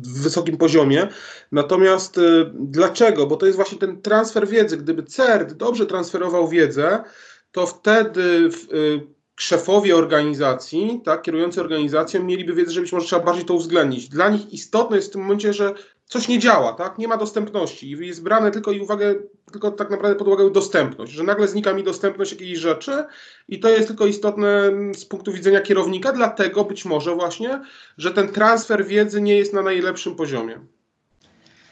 wysokim 0.02 0.56
poziomie. 0.56 1.08
Natomiast 1.52 2.18
y, 2.18 2.50
dlaczego? 2.54 3.26
Bo 3.26 3.36
to 3.36 3.46
jest 3.46 3.56
właśnie 3.56 3.78
ten 3.78 4.02
transfer 4.02 4.48
wiedzy. 4.48 4.76
Gdyby 4.76 5.02
CERT 5.02 5.52
dobrze 5.52 5.86
transferował 5.86 6.48
wiedzę, 6.48 7.04
to 7.52 7.66
wtedy 7.66 8.50
y, 8.72 9.00
szefowie 9.36 9.96
organizacji, 9.96 11.00
tak, 11.04 11.22
kierujący 11.22 11.60
organizacją, 11.60 12.24
mieliby 12.24 12.54
wiedzę, 12.54 12.72
że 12.72 12.80
być 12.80 12.92
może 12.92 13.06
trzeba 13.06 13.24
bardziej 13.24 13.44
to 13.44 13.54
uwzględnić. 13.54 14.08
Dla 14.08 14.28
nich 14.28 14.52
istotne 14.52 14.96
jest 14.96 15.08
w 15.08 15.12
tym 15.12 15.20
momencie, 15.20 15.52
że 15.52 15.74
coś 16.10 16.28
nie 16.28 16.38
działa, 16.38 16.72
tak? 16.72 16.98
Nie 16.98 17.08
ma 17.08 17.16
dostępności 17.16 17.90
i 17.90 18.06
jest 18.06 18.22
brane 18.22 18.50
tylko 18.50 18.72
i 18.72 18.80
uwagę, 18.80 19.14
tylko 19.52 19.70
tak 19.70 19.90
naprawdę 19.90 20.18
pod 20.18 20.28
uwagę 20.28 20.50
dostępność, 20.50 21.12
że 21.12 21.22
nagle 21.22 21.48
znika 21.48 21.72
mi 21.72 21.84
dostępność 21.84 22.32
jakiejś 22.32 22.58
rzeczy 22.58 23.04
i 23.48 23.60
to 23.60 23.68
jest 23.68 23.88
tylko 23.88 24.06
istotne 24.06 24.70
z 24.94 25.04
punktu 25.04 25.32
widzenia 25.32 25.60
kierownika, 25.60 26.12
dlatego 26.12 26.64
być 26.64 26.84
może 26.84 27.14
właśnie, 27.14 27.60
że 27.98 28.10
ten 28.10 28.28
transfer 28.28 28.86
wiedzy 28.86 29.20
nie 29.20 29.36
jest 29.36 29.52
na 29.52 29.62
najlepszym 29.62 30.16
poziomie. 30.16 30.60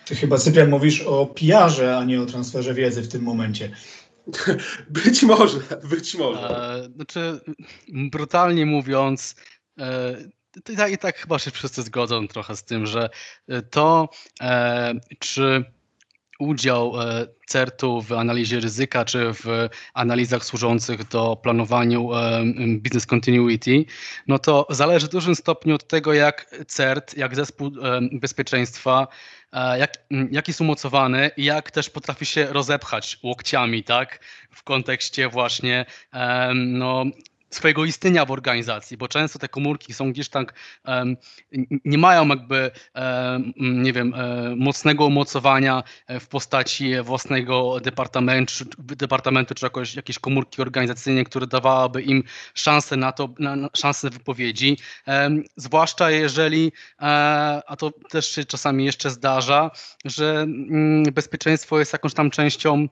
Ty 0.07 0.15
chyba, 0.15 0.39
Cyprian, 0.39 0.71
mówisz 0.71 1.03
o 1.03 1.27
PR-ze, 1.27 1.97
a 1.97 2.05
nie 2.05 2.23
o 2.23 2.27
transferze 2.27 2.75
wiedzy 2.75 3.03
w 3.03 3.09
tym 3.09 3.23
momencie. 3.23 3.71
być 4.91 5.23
może, 5.23 5.59
być 5.91 6.15
może. 6.15 6.49
E, 6.49 6.89
znaczy, 6.95 7.41
brutalnie 7.89 8.67
mówiąc, 8.67 9.35
e, 9.79 10.17
i 10.69 10.77
tak, 10.77 10.93
i 10.93 10.99
tak 10.99 11.17
chyba 11.17 11.39
się 11.39 11.51
wszyscy 11.51 11.83
zgodzą 11.83 12.29
trochę 12.29 12.57
z 12.57 12.65
tym, 12.65 12.87
że 12.87 13.11
e, 13.49 13.63
to, 13.63 14.09
e, 14.41 14.95
czy 15.19 15.65
udział 16.39 17.01
e, 17.01 17.27
CERT-u 17.47 18.03
w 18.03 18.13
analizie 18.13 18.61
ryzyka, 18.61 19.05
czy 19.05 19.33
w 19.33 19.69
analizach 19.95 20.45
służących 20.45 21.09
do 21.09 21.37
planowaniu 21.37 22.15
e, 22.15 22.43
business 22.79 23.07
continuity, 23.07 23.85
no 24.27 24.39
to 24.39 24.67
zależy 24.71 25.07
w 25.07 25.11
dużym 25.11 25.35
stopniu 25.35 25.75
od 25.75 25.87
tego, 25.87 26.13
jak 26.13 26.55
CERT, 26.67 27.17
jak 27.17 27.37
zespół 27.37 27.71
bezpieczeństwa, 28.13 29.09
jak, 29.79 29.93
jak 30.31 30.49
jest 30.49 30.61
umocowany 30.61 31.31
i 31.37 31.45
jak 31.45 31.71
też 31.71 31.91
potrafi 31.91 32.27
się 32.27 32.47
rozepchać 32.47 33.19
łokciami, 33.23 33.85
tak, 33.85 34.21
w 34.51 34.63
kontekście 34.63 35.29
właśnie 35.29 35.87
no, 36.55 37.05
swojego 37.51 37.85
istnienia 37.85 38.25
w 38.25 38.31
organizacji, 38.31 38.97
bo 38.97 39.09
często 39.09 39.39
te 39.39 39.49
komórki 39.49 39.95
są 39.95 40.13
gdzieś 40.13 40.29
tak, 40.29 40.55
um, 40.85 41.17
nie 41.85 41.99
mają 41.99 42.29
jakby, 42.29 42.71
um, 42.95 43.53
nie 43.59 43.93
wiem, 43.93 44.13
um, 44.13 44.59
mocnego 44.59 45.07
umocowania 45.07 45.83
w 46.09 46.27
postaci 46.29 46.93
własnego 47.03 47.81
departamentu, 47.81 48.65
departamentu 48.79 49.55
czy 49.55 49.67
jakoś, 49.67 49.95
jakieś 49.95 50.19
komórki 50.19 50.63
organizacyjne, 50.63 51.25
które 51.25 51.47
dawałyby 51.47 52.03
im 52.03 52.25
szansę 52.55 52.97
na 52.97 53.13
to, 53.13 53.29
na, 53.39 53.57
na 53.57 53.69
szansę 53.77 54.11
wypowiedzi, 54.11 54.77
zwłaszcza 55.57 56.11
jeżeli, 56.11 56.73
e, 57.01 57.05
a 57.67 57.77
to 57.77 57.91
też 58.11 58.31
się 58.31 58.45
czasami 58.45 58.85
jeszcze 58.85 59.11
zdarza, 59.11 59.71
że 60.05 60.41
mm, 60.41 61.03
bezpieczeństwo 61.03 61.79
jest 61.79 61.93
jakąś 61.93 62.15
tam 62.15 62.31
częścią 62.31 62.89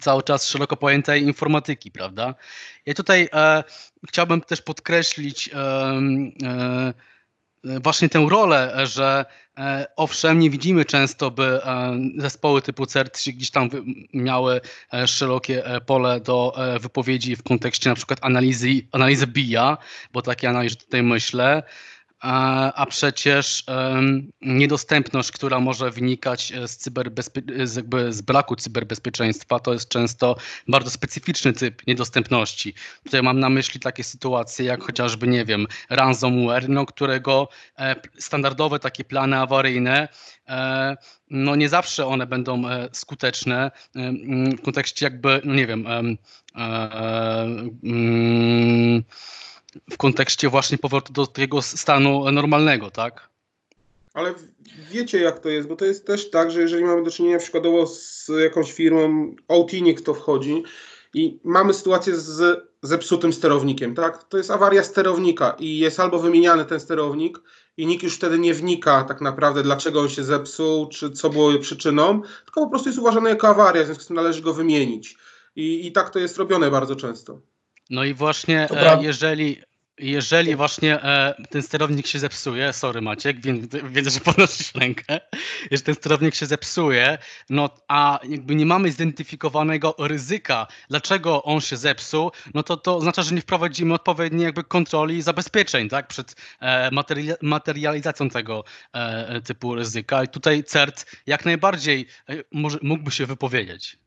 cały 0.00 0.22
czas 0.22 0.48
szeroko 0.48 0.76
pojętej 0.76 1.22
informatyki, 1.22 1.90
prawda? 1.90 2.34
I 2.86 2.94
tutaj 2.94 3.28
e, 3.32 3.64
chciałbym 4.08 4.40
też 4.40 4.62
podkreślić 4.62 5.50
e, 5.54 5.56
e, 6.44 6.92
właśnie 7.64 8.08
tę 8.08 8.26
rolę, 8.30 8.86
że 8.86 9.24
e, 9.58 9.86
owszem, 9.96 10.38
nie 10.38 10.50
widzimy 10.50 10.84
często, 10.84 11.30
by 11.30 11.44
e, 11.64 11.98
zespoły 12.16 12.62
typu 12.62 12.86
CERT 12.86 13.18
gdzieś 13.26 13.50
tam 13.50 13.68
miały 14.14 14.60
e, 14.94 15.06
szerokie 15.06 15.62
pole 15.86 16.20
do 16.20 16.56
wypowiedzi 16.80 17.36
w 17.36 17.42
kontekście 17.42 17.90
na 17.90 17.96
przykład 17.96 18.18
analizy, 18.22 18.68
analizy 18.92 19.26
BIA, 19.26 19.78
bo 20.12 20.22
takie 20.22 20.48
analizy 20.48 20.76
tutaj 20.76 21.02
myślę, 21.02 21.62
a 22.22 22.86
przecież 22.86 23.64
niedostępność, 24.40 25.32
która 25.32 25.60
może 25.60 25.90
wynikać 25.90 26.52
e, 26.52 26.68
z, 26.68 26.78
cyberbezpie- 26.78 27.66
z, 27.66 27.76
jakby 27.76 28.12
z 28.12 28.22
braku 28.22 28.56
cyberbezpieczeństwa, 28.56 29.60
to 29.60 29.72
jest 29.72 29.88
często 29.88 30.36
bardzo 30.68 30.90
specyficzny 30.90 31.52
typ 31.52 31.86
niedostępności. 31.86 32.74
Tutaj 33.04 33.22
mam 33.22 33.40
na 33.40 33.50
myśli 33.50 33.80
takie 33.80 34.04
sytuacje 34.04 34.66
jak 34.66 34.82
chociażby, 34.82 35.28
nie 35.28 35.44
wiem, 35.44 35.66
ransomware, 35.90 36.68
no, 36.68 36.86
którego 36.86 37.48
e, 37.78 37.96
standardowe 38.18 38.78
takie 38.78 39.04
plany 39.04 39.38
awaryjne 39.38 40.08
e, 40.48 40.96
no 41.30 41.56
nie 41.56 41.68
zawsze 41.68 42.06
one 42.06 42.26
będą 42.26 42.62
skuteczne 42.92 43.70
w 44.58 44.62
kontekście 44.62 45.06
jakby, 45.06 45.40
no 45.44 45.54
nie 45.54 45.66
wiem, 45.66 45.86
mm, 47.82 49.04
w 49.90 49.96
kontekście 49.96 50.48
właśnie 50.48 50.78
powrotu 50.78 51.12
do 51.12 51.26
tego 51.26 51.62
stanu 51.62 52.32
normalnego, 52.32 52.90
tak? 52.90 53.28
Ale 54.14 54.34
wiecie 54.90 55.20
jak 55.20 55.38
to 55.40 55.48
jest, 55.48 55.68
bo 55.68 55.76
to 55.76 55.84
jest 55.84 56.06
też 56.06 56.30
tak, 56.30 56.50
że 56.50 56.60
jeżeli 56.60 56.84
mamy 56.84 57.04
do 57.04 57.10
czynienia 57.10 57.38
przykładowo 57.38 57.86
z 57.86 58.30
jakąś 58.42 58.72
firmą, 58.72 59.34
OT 59.48 59.70
kto 59.98 60.14
wchodzi 60.14 60.62
i 61.14 61.40
mamy 61.44 61.74
sytuację 61.74 62.16
z 62.16 62.68
zepsutym 62.82 63.32
sterownikiem, 63.32 63.94
tak? 63.94 64.24
To 64.24 64.36
jest 64.36 64.50
awaria 64.50 64.84
sterownika 64.84 65.56
i 65.58 65.78
jest 65.78 66.00
albo 66.00 66.18
wymieniany 66.18 66.64
ten 66.64 66.80
sterownik 66.80 67.40
i 67.76 67.86
nikt 67.86 68.02
już 68.02 68.16
wtedy 68.16 68.38
nie 68.38 68.54
wnika 68.54 69.04
tak 69.04 69.20
naprawdę, 69.20 69.62
dlaczego 69.62 70.00
on 70.00 70.08
się 70.08 70.24
zepsuł, 70.24 70.88
czy 70.88 71.10
co 71.10 71.30
było 71.30 71.58
przyczyną, 71.58 72.22
tylko 72.44 72.60
po 72.60 72.70
prostu 72.70 72.88
jest 72.88 72.98
uważany 72.98 73.30
jako 73.30 73.48
awaria, 73.48 73.82
w 73.82 73.86
związku 73.86 74.04
z 74.04 74.06
tym 74.06 74.16
należy 74.16 74.42
go 74.42 74.54
wymienić. 74.54 75.16
I, 75.56 75.86
i 75.86 75.92
tak 75.92 76.10
to 76.10 76.18
jest 76.18 76.36
robione 76.38 76.70
bardzo 76.70 76.96
często. 76.96 77.40
No 77.92 78.04
i 78.04 78.14
właśnie 78.14 78.70
e, 78.70 79.02
jeżeli, 79.02 79.60
jeżeli 79.98 80.56
właśnie 80.56 81.02
e, 81.02 81.34
ten 81.50 81.62
sterownik 81.62 82.06
się 82.06 82.18
zepsuje, 82.18 82.72
sorry 82.72 83.00
Maciek, 83.00 83.36
wiedzę, 83.90 84.10
że 84.10 84.20
podnosisz 84.20 84.74
rękę, 84.74 85.20
jeżeli 85.70 85.86
ten 85.86 85.94
sterownik 85.94 86.34
się 86.34 86.46
zepsuje, 86.46 87.18
no 87.50 87.70
a 87.88 88.20
jakby 88.28 88.54
nie 88.54 88.66
mamy 88.66 88.92
zidentyfikowanego 88.92 89.94
ryzyka, 89.98 90.66
dlaczego 90.90 91.42
on 91.42 91.60
się 91.60 91.76
zepsuł, 91.76 92.30
no 92.54 92.62
to 92.62 92.76
to 92.76 92.96
oznacza, 92.96 93.22
że 93.22 93.34
nie 93.34 93.40
wprowadzimy 93.40 93.94
odpowiedniej 93.94 94.44
jakby 94.44 94.64
kontroli 94.64 95.16
i 95.16 95.22
zabezpieczeń, 95.22 95.88
tak, 95.88 96.08
przed 96.08 96.36
e, 96.60 96.90
materializacją 97.42 98.30
tego 98.30 98.64
e, 98.92 99.40
typu 99.40 99.74
ryzyka. 99.74 100.24
I 100.24 100.28
tutaj 100.28 100.64
CERT 100.64 101.06
jak 101.26 101.44
najbardziej 101.44 102.06
e, 102.28 102.34
może, 102.52 102.78
mógłby 102.82 103.10
się 103.10 103.26
wypowiedzieć. 103.26 104.01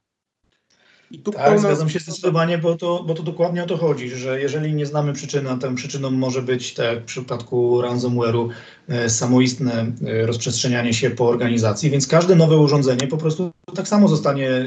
I 1.11 1.19
tu 1.19 1.31
tak, 1.31 1.43
pełna... 1.43 1.59
zgadzam 1.59 1.89
się 1.89 1.99
zdecydowanie, 1.99 2.57
bo 2.57 2.75
to, 2.75 3.03
bo 3.07 3.13
to 3.13 3.23
dokładnie 3.23 3.63
o 3.63 3.67
to 3.67 3.77
chodzi, 3.77 4.09
że 4.09 4.41
jeżeli 4.41 4.73
nie 4.73 4.85
znamy 4.85 5.13
przyczyny, 5.13 5.49
a 5.49 5.57
tą 5.57 5.75
przyczyną 5.75 6.11
może 6.11 6.41
być, 6.41 6.73
tak 6.73 6.85
jak 6.85 7.01
w 7.01 7.05
przypadku 7.05 7.81
ransomware'u, 7.81 8.49
e, 8.87 9.09
samoistne 9.09 9.91
e, 10.07 10.25
rozprzestrzenianie 10.25 10.93
się 10.93 11.09
po 11.09 11.27
organizacji, 11.27 11.89
więc 11.89 12.07
każde 12.07 12.35
nowe 12.35 12.57
urządzenie 12.57 13.07
po 13.07 13.17
prostu 13.17 13.51
tak 13.75 13.87
samo 13.87 14.07
zostanie 14.07 14.49
e, 14.49 14.65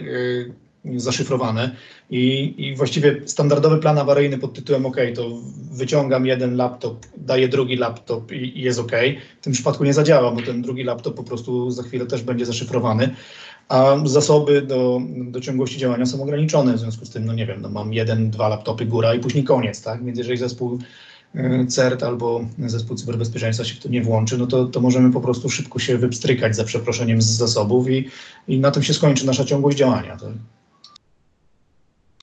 zaszyfrowane 0.96 1.70
i, 2.10 2.54
i 2.58 2.76
właściwie 2.76 3.20
standardowy 3.26 3.78
plan 3.78 3.98
awaryjny 3.98 4.38
pod 4.38 4.54
tytułem 4.54 4.86
OK, 4.86 4.96
to 5.14 5.28
wyciągam 5.72 6.26
jeden 6.26 6.56
laptop, 6.56 7.06
daję 7.16 7.48
drugi 7.48 7.76
laptop 7.76 8.32
i, 8.32 8.58
i 8.58 8.62
jest 8.62 8.78
OK. 8.78 8.92
W 9.40 9.44
tym 9.44 9.52
przypadku 9.52 9.84
nie 9.84 9.94
zadziała, 9.94 10.32
bo 10.32 10.42
ten 10.42 10.62
drugi 10.62 10.84
laptop 10.84 11.14
po 11.14 11.22
prostu 11.22 11.70
za 11.70 11.82
chwilę 11.82 12.06
też 12.06 12.22
będzie 12.22 12.46
zaszyfrowany 12.46 13.14
a 13.68 13.96
zasoby 14.04 14.62
do, 14.62 15.00
do 15.30 15.40
ciągłości 15.40 15.78
działania 15.78 16.06
są 16.06 16.22
ograniczone. 16.22 16.74
W 16.74 16.78
związku 16.78 17.04
z 17.04 17.10
tym, 17.10 17.24
no 17.24 17.34
nie 17.34 17.46
wiem, 17.46 17.62
no 17.62 17.68
mam 17.68 17.92
jeden, 17.92 18.30
dwa 18.30 18.48
laptopy 18.48 18.86
góra 18.86 19.14
i 19.14 19.20
później 19.20 19.44
koniec, 19.44 19.82
tak? 19.82 20.04
Więc 20.04 20.18
jeżeli 20.18 20.38
zespół 20.38 20.78
y, 21.34 21.66
CERT 21.66 22.02
albo 22.02 22.40
zespół 22.58 22.96
cyberbezpieczeństwa 22.96 23.64
się 23.64 23.74
w 23.74 23.78
to 23.78 23.88
nie 23.88 24.02
włączy, 24.02 24.38
no 24.38 24.46
to, 24.46 24.66
to 24.66 24.80
możemy 24.80 25.12
po 25.12 25.20
prostu 25.20 25.50
szybko 25.50 25.78
się 25.78 25.98
wypstrykać 25.98 26.56
za 26.56 26.64
przeproszeniem 26.64 27.22
z 27.22 27.26
zasobów 27.26 27.90
i, 27.90 28.08
i 28.48 28.58
na 28.58 28.70
tym 28.70 28.82
się 28.82 28.94
skończy 28.94 29.26
nasza 29.26 29.44
ciągłość 29.44 29.78
działania. 29.78 30.16
Tak? 30.16 30.32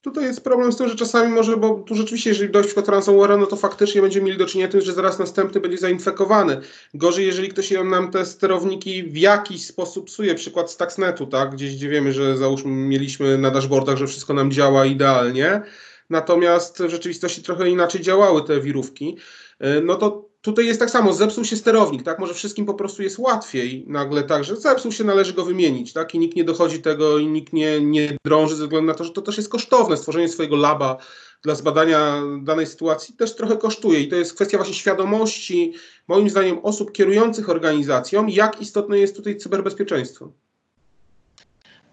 Tutaj 0.05 0.23
jest 0.23 0.43
problem 0.43 0.71
z 0.71 0.77
tym, 0.77 0.89
że 0.89 0.95
czasami 0.95 1.31
może, 1.31 1.57
bo 1.57 1.73
tu 1.75 1.95
rzeczywiście, 1.95 2.29
jeżeli 2.29 2.49
dojść 2.49 2.67
przykład 2.67 2.87
ransomware'a, 2.87 3.39
no 3.39 3.45
to 3.45 3.55
faktycznie 3.55 4.01
będziemy 4.01 4.25
mieli 4.25 4.37
do 4.37 4.45
czynienia 4.45 4.69
z 4.69 4.71
tym, 4.71 4.81
że 4.81 4.93
zaraz 4.93 5.19
następny 5.19 5.61
będzie 5.61 5.77
zainfekowany. 5.77 6.61
Gorzej, 6.93 7.25
jeżeli 7.25 7.49
ktoś 7.49 7.71
nam 7.71 8.11
te 8.11 8.25
sterowniki 8.25 9.03
w 9.03 9.17
jakiś 9.17 9.65
sposób 9.65 10.05
psuje, 10.05 10.35
przykład 10.35 10.71
Stuxnetu, 10.71 11.27
tak, 11.27 11.51
gdzieś 11.51 11.75
gdzie 11.75 11.89
wiemy, 11.89 12.13
że 12.13 12.37
załóżmy 12.37 12.71
mieliśmy 12.71 13.37
na 13.37 13.51
dashboardach, 13.51 13.97
że 13.97 14.07
wszystko 14.07 14.33
nam 14.33 14.51
działa 14.51 14.85
idealnie, 14.85 15.61
natomiast 16.09 16.83
w 16.83 16.89
rzeczywistości 16.89 17.43
trochę 17.43 17.69
inaczej 17.69 18.01
działały 18.01 18.43
te 18.43 18.61
wirówki, 18.61 19.17
y, 19.61 19.81
no 19.83 19.95
to 19.95 20.29
Tutaj 20.45 20.65
jest 20.65 20.79
tak 20.79 20.89
samo, 20.89 21.13
zepsuł 21.13 21.45
się 21.45 21.55
sterownik, 21.55 22.03
tak? 22.03 22.19
Może 22.19 22.33
wszystkim 22.33 22.65
po 22.65 22.73
prostu 22.73 23.03
jest 23.03 23.19
łatwiej 23.19 23.85
nagle 23.87 24.23
tak, 24.23 24.43
że 24.43 24.55
zepsuł 24.55 24.91
się, 24.91 25.03
należy 25.03 25.33
go 25.33 25.45
wymienić, 25.45 25.93
tak? 25.93 26.15
I 26.15 26.19
nikt 26.19 26.35
nie 26.35 26.43
dochodzi 26.43 26.81
tego 26.81 27.17
i 27.17 27.27
nikt 27.27 27.53
nie, 27.53 27.81
nie 27.81 28.17
drąży 28.25 28.55
ze 28.55 28.63
względu 28.63 28.87
na 28.87 28.93
to, 28.93 29.03
że 29.03 29.11
to 29.11 29.21
też 29.21 29.37
jest 29.37 29.49
kosztowne. 29.49 29.97
Stworzenie 29.97 30.29
swojego 30.29 30.55
laba 30.55 30.97
dla 31.43 31.55
zbadania 31.55 32.21
danej 32.43 32.67
sytuacji 32.67 33.15
też 33.15 33.35
trochę 33.35 33.57
kosztuje 33.57 33.99
i 33.99 34.07
to 34.07 34.15
jest 34.15 34.33
kwestia 34.33 34.57
właśnie 34.57 34.73
świadomości, 34.73 35.73
moim 36.07 36.29
zdaniem, 36.29 36.59
osób 36.63 36.91
kierujących 36.91 37.49
organizacją, 37.49 38.27
jak 38.27 38.61
istotne 38.61 38.99
jest 38.99 39.15
tutaj 39.15 39.37
cyberbezpieczeństwo. 39.37 40.31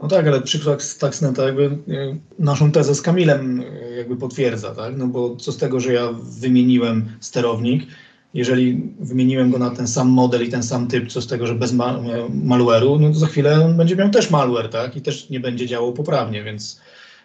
No 0.03 0.09
tak, 0.09 0.27
ale 0.27 0.41
przykład 0.41 0.83
Stuxneta 0.83 1.45
jakby 1.45 1.65
e, 1.65 2.17
naszą 2.39 2.73
tezę 2.73 2.95
z 2.95 3.03
Kamilem 3.03 3.61
e, 3.61 3.91
jakby 3.91 4.17
potwierdza, 4.17 4.75
tak? 4.75 4.97
No 4.97 5.07
bo 5.07 5.37
co 5.37 5.53
z 5.53 5.57
tego, 5.57 5.81
że 5.81 5.93
ja 5.93 6.13
wymieniłem 6.41 7.09
sterownik, 7.21 7.83
jeżeli 8.35 8.95
wymieniłem 9.01 9.51
go 9.51 9.59
na 9.59 9.71
ten 9.71 9.89
sam 9.89 10.09
model 10.09 10.47
i 10.47 10.51
ten 10.51 10.63
sam 10.63 10.89
typ, 10.89 11.09
co 11.09 11.23
z 11.23 11.27
tego, 11.27 11.47
że 11.47 11.55
bez 11.55 11.73
ma 11.73 12.01
malware'u, 12.45 13.01
no 13.01 13.09
to 13.09 13.15
za 13.15 13.27
chwilę 13.27 13.65
on 13.65 13.77
będzie 13.77 13.97
miał 13.97 14.11
też 14.11 14.31
malware, 14.31 14.69
tak? 14.69 14.97
I 14.97 15.03
też 15.03 15.31
nie 15.31 15.41
będzie 15.41 15.67
działał 15.67 15.93
poprawnie, 15.93 16.45
więc 16.45 16.81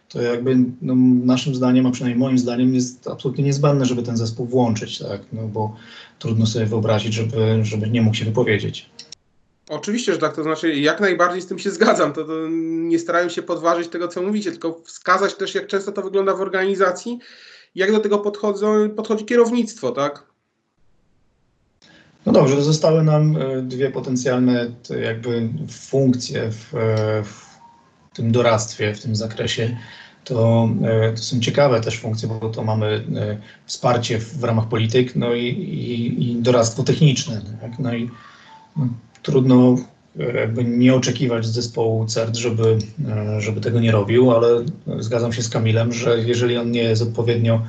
to 0.10 0.22
jakby 0.22 0.58
no, 0.82 0.96
naszym 1.26 1.56
zdaniem, 1.56 1.86
a 1.86 1.92
przynajmniej 1.92 2.20
moim 2.20 2.38
zdaniem 2.38 2.76
jest 2.76 3.08
absolutnie 3.08 3.44
niezbędne, 3.44 3.86
żeby 3.86 4.04
ten 4.04 4.18
zespół 4.18 4.46
włączyć, 4.46 5.00
tak? 5.00 5.22
No 5.34 5.48
bo 5.48 5.76
trudno 6.20 6.46
sobie 6.46 6.66
wyobrazić, 6.66 7.14
żeby, 7.14 7.60
żeby 7.64 7.90
nie 7.90 8.02
mógł 8.02 8.16
się 8.16 8.26
wypowiedzieć. 8.26 8.90
Oczywiście, 9.70 10.14
że 10.14 10.20
tak, 10.20 10.36
to 10.36 10.44
znaczy 10.44 10.76
jak 10.76 11.00
najbardziej 11.00 11.42
z 11.42 11.48
tym 11.48 11.60
się 11.60 11.72
zgadzam, 11.72 12.14
to, 12.14 12.24
to 12.24 12.34
nie 12.50 13.00
starałem 13.00 13.30
się 13.30 13.42
podważyć 13.42 13.88
tego, 13.88 14.08
co 14.08 14.22
mówicie, 14.22 14.52
tylko 14.52 14.82
wskazać 14.86 15.36
też, 15.36 15.56
jak 15.56 15.68
często 15.68 15.92
to 15.92 16.02
wygląda 16.02 16.36
w 16.36 16.42
organizacji, 16.42 17.20
jak 17.76 17.92
do 17.92 18.00
tego 18.00 18.20
podchodzą, 18.20 18.90
podchodzi 18.90 19.26
kierownictwo, 19.26 19.92
tak? 19.92 20.24
No 22.28 22.34
dobrze, 22.34 22.64
zostały 22.64 23.04
nam 23.04 23.38
e, 23.38 23.62
dwie 23.62 23.92
potencjalne 23.92 24.72
jakby 25.04 25.50
funkcje 25.70 26.52
w, 26.52 26.76
e, 26.76 27.24
w 27.24 27.48
tym 28.14 28.32
doradztwie, 28.32 28.94
w 28.94 29.02
tym 29.02 29.16
zakresie. 29.16 29.78
To, 30.24 30.70
e, 30.84 31.14
to, 31.14 31.18
są 31.18 31.40
ciekawe 31.40 31.82
też 31.82 32.00
funkcje, 32.00 32.30
bo 32.30 32.50
to 32.50 32.64
mamy 32.64 33.04
wsparcie 33.66 34.20
w, 34.20 34.38
w 34.38 34.44
ramach 34.44 34.68
polityk, 34.68 35.16
no 35.16 35.34
i, 35.34 35.46
i, 35.46 36.32
i 36.32 36.36
doradztwo 36.36 36.84
techniczne. 36.84 37.42
Tak? 37.62 37.80
No 37.80 37.94
i 37.94 38.10
no, 38.78 38.88
trudno 39.24 39.76
jakby 40.36 40.64
nie 40.64 40.96
oczekiwać 40.96 41.46
z 41.46 41.52
zespołu 41.52 42.06
CERT, 42.06 42.36
żeby, 42.36 42.78
żeby 43.40 43.62
tego 43.62 43.80
nie 43.80 43.92
robił, 43.92 44.32
ale 44.32 44.48
zgadzam 45.00 45.34
się 45.34 45.42
z 45.42 45.50
Kamilem, 45.50 45.94
że 45.94 46.20
jeżeli 46.20 46.58
on 46.58 46.72
nie 46.72 46.84
jest 46.84 47.02
odpowiednio 47.02 47.62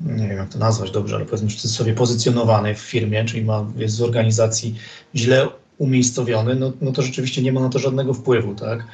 nie 0.00 0.28
wiem 0.28 0.36
jak 0.36 0.48
to 0.48 0.58
nazwać 0.58 0.90
dobrze, 0.90 1.16
ale 1.16 1.24
powiedzmy 1.24 1.48
w 1.48 1.54
cudzysłowie 1.54 1.94
pozycjonowany 1.94 2.74
w 2.74 2.78
firmie, 2.78 3.24
czyli 3.24 3.44
ma, 3.44 3.66
jest 3.76 3.94
z 3.94 4.02
organizacji 4.02 4.74
źle 5.14 5.48
umiejscowiony, 5.78 6.54
no, 6.54 6.72
no 6.80 6.92
to 6.92 7.02
rzeczywiście 7.02 7.42
nie 7.42 7.52
ma 7.52 7.60
na 7.60 7.68
to 7.68 7.78
żadnego 7.78 8.14
wpływu, 8.14 8.54
tak? 8.54 8.84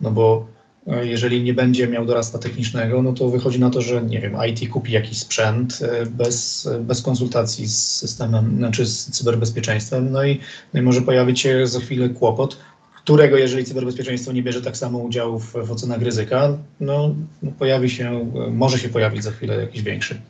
No 0.00 0.10
bo 0.10 0.46
e, 0.86 1.06
jeżeli 1.06 1.42
nie 1.42 1.54
będzie 1.54 1.88
miał 1.88 2.06
dorasta 2.06 2.38
technicznego, 2.38 3.02
no 3.02 3.12
to 3.12 3.28
wychodzi 3.28 3.60
na 3.60 3.70
to, 3.70 3.80
że 3.80 4.02
nie 4.02 4.20
wiem, 4.20 4.36
IT 4.48 4.68
kupi 4.70 4.92
jakiś 4.92 5.18
sprzęt 5.18 5.78
e, 5.82 6.06
bez, 6.06 6.68
bez 6.80 7.02
konsultacji 7.02 7.68
z 7.68 7.78
systemem, 7.78 8.56
znaczy 8.56 8.86
z 8.86 9.10
cyberbezpieczeństwem, 9.10 10.12
no 10.12 10.24
i, 10.24 10.40
no 10.74 10.80
i 10.80 10.82
może 10.82 11.02
pojawić 11.02 11.40
się 11.40 11.66
za 11.66 11.80
chwilę 11.80 12.08
kłopot, 12.08 12.56
którego 13.04 13.36
jeżeli 13.36 13.64
cyberbezpieczeństwo 13.64 14.32
nie 14.32 14.42
bierze 14.42 14.62
tak 14.62 14.76
samo 14.76 14.98
udziału 14.98 15.38
w, 15.38 15.52
w 15.52 15.72
ocenach 15.72 16.02
ryzyka, 16.02 16.58
no, 16.80 17.14
no 17.42 17.52
pojawi 17.58 17.90
się, 17.90 18.32
może 18.52 18.78
się 18.78 18.88
pojawić 18.88 19.24
za 19.24 19.30
chwilę 19.30 19.56
jakiś 19.56 19.82
większy. 19.82 20.20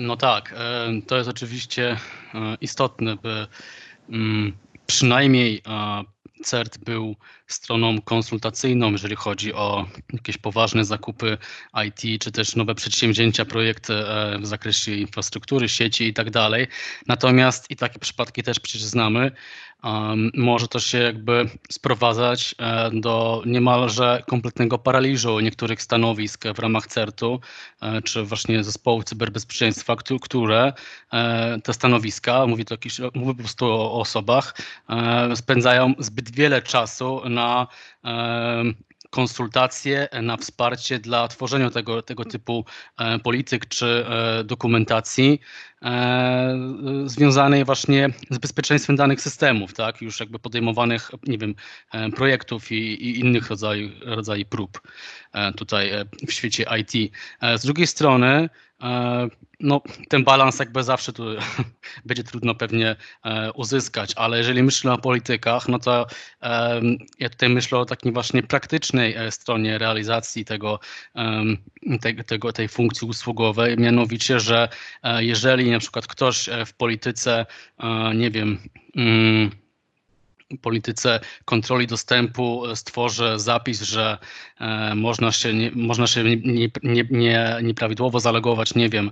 No 0.00 0.16
tak, 0.16 0.54
to 1.06 1.16
jest 1.16 1.28
oczywiście 1.28 1.96
istotne, 2.60 3.16
by 3.16 3.46
mm, 4.08 4.52
przynajmniej 4.86 5.62
CERT 6.44 6.78
był 6.78 7.16
stroną 7.46 8.02
konsultacyjną, 8.02 8.92
jeżeli 8.92 9.16
chodzi 9.16 9.54
o 9.54 9.86
jakieś 10.12 10.38
poważne 10.38 10.84
zakupy 10.84 11.38
IT, 11.86 12.22
czy 12.22 12.32
też 12.32 12.56
nowe 12.56 12.74
przedsięwzięcia, 12.74 13.44
projekty 13.44 13.94
e, 13.94 14.38
w 14.38 14.46
zakresie 14.46 14.94
infrastruktury, 14.94 15.68
sieci 15.68 16.04
i 16.04 16.14
tak 16.14 16.30
dalej. 16.30 16.66
Natomiast 17.06 17.70
i 17.70 17.76
takie 17.76 17.98
przypadki 17.98 18.42
też 18.42 18.60
przecież 18.60 18.82
znamy, 18.82 19.30
może 20.34 20.68
to 20.68 20.80
się 20.80 20.98
jakby 20.98 21.50
sprowadzać 21.70 22.54
e, 22.58 22.90
do 22.90 23.42
niemalże 23.46 24.22
kompletnego 24.26 24.78
paraliżu 24.78 25.40
niektórych 25.40 25.82
stanowisk 25.82 26.44
w 26.54 26.58
ramach 26.58 26.86
CERT-u, 26.86 27.40
e, 27.80 28.02
czy 28.02 28.22
właśnie 28.22 28.64
zespołów 28.64 29.04
cyberbezpieczeństwa, 29.04 29.96
które 30.22 30.72
e, 31.12 31.60
te 31.60 31.72
stanowiska, 31.72 32.46
mówię, 32.46 32.64
to 32.64 32.76
mówię 33.14 33.34
po 33.34 33.38
prostu 33.42 33.66
o 33.66 34.00
osobach, 34.00 34.54
spędzają 35.34 35.94
zbyt 35.98 36.30
wiele 36.30 36.62
czasu 36.62 37.22
na 37.28 37.66
konsultacje, 39.10 40.08
na 40.22 40.36
wsparcie 40.36 40.98
dla 40.98 41.28
tworzenia 41.28 41.70
tego, 41.70 42.02
tego 42.02 42.24
typu 42.24 42.64
polityk 43.22 43.66
czy 43.68 44.04
dokumentacji, 44.44 45.40
E, 45.84 46.56
związanej 47.04 47.64
właśnie 47.64 48.08
z 48.30 48.38
bezpieczeństwem 48.38 48.96
danych 48.96 49.20
systemów, 49.20 49.74
tak, 49.74 50.02
już 50.02 50.20
jakby 50.20 50.38
podejmowanych, 50.38 51.10
nie 51.26 51.38
wiem, 51.38 51.54
e, 51.92 52.10
projektów 52.10 52.72
i, 52.72 52.74
i 52.76 53.20
innych 53.20 53.50
rodzajów, 53.50 53.92
rodzajów 54.00 54.48
prób 54.48 54.80
e, 55.32 55.52
tutaj 55.52 55.90
w 56.28 56.32
świecie 56.32 56.64
IT. 56.80 57.12
Z 57.56 57.62
drugiej 57.62 57.86
strony 57.86 58.48
no, 59.60 59.80
ten 60.08 60.24
balans 60.24 60.58
jakby 60.58 60.82
zawsze 60.82 61.12
tu 61.12 61.24
będzie 62.06 62.24
trudno 62.24 62.54
pewnie 62.54 62.96
uzyskać, 63.54 64.12
ale 64.16 64.38
jeżeli 64.38 64.62
myślę 64.62 64.92
o 64.92 64.98
politykach, 64.98 65.68
no 65.68 65.78
to 65.78 66.06
ja 67.18 67.28
tutaj 67.28 67.48
myślę 67.48 67.78
o 67.78 67.84
takiej 67.84 68.12
właśnie 68.12 68.42
praktycznej 68.42 69.16
stronie 69.30 69.78
realizacji 69.78 70.44
tego, 70.44 70.80
tego, 72.26 72.52
tej 72.52 72.68
funkcji 72.68 73.08
usługowej, 73.08 73.76
mianowicie, 73.76 74.40
że 74.40 74.68
jeżeli 75.18 75.70
na 75.70 75.78
przykład 75.78 76.06
ktoś 76.06 76.48
e, 76.48 76.66
w 76.66 76.74
polityce, 76.74 77.46
e, 77.78 78.14
nie 78.14 78.30
wiem, 78.30 78.58
mm, 78.96 79.50
polityce 80.62 81.20
kontroli 81.44 81.86
dostępu 81.86 82.66
e, 82.66 82.76
stworzy 82.76 83.32
zapis, 83.36 83.82
że 83.82 84.18
można 84.94 85.32
się, 85.32 85.54
nie, 85.54 85.70
można 85.74 86.06
się 86.06 86.24
nie, 86.24 86.68
nie, 86.82 87.04
nie, 87.10 87.58
nieprawidłowo 87.62 88.20
zalogować, 88.20 88.74
nie 88.74 88.88
wiem, 88.88 89.10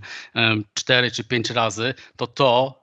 cztery 0.74 1.10
czy 1.10 1.24
pięć 1.24 1.50
razy, 1.50 1.94
to 2.16 2.26
to 2.26 2.77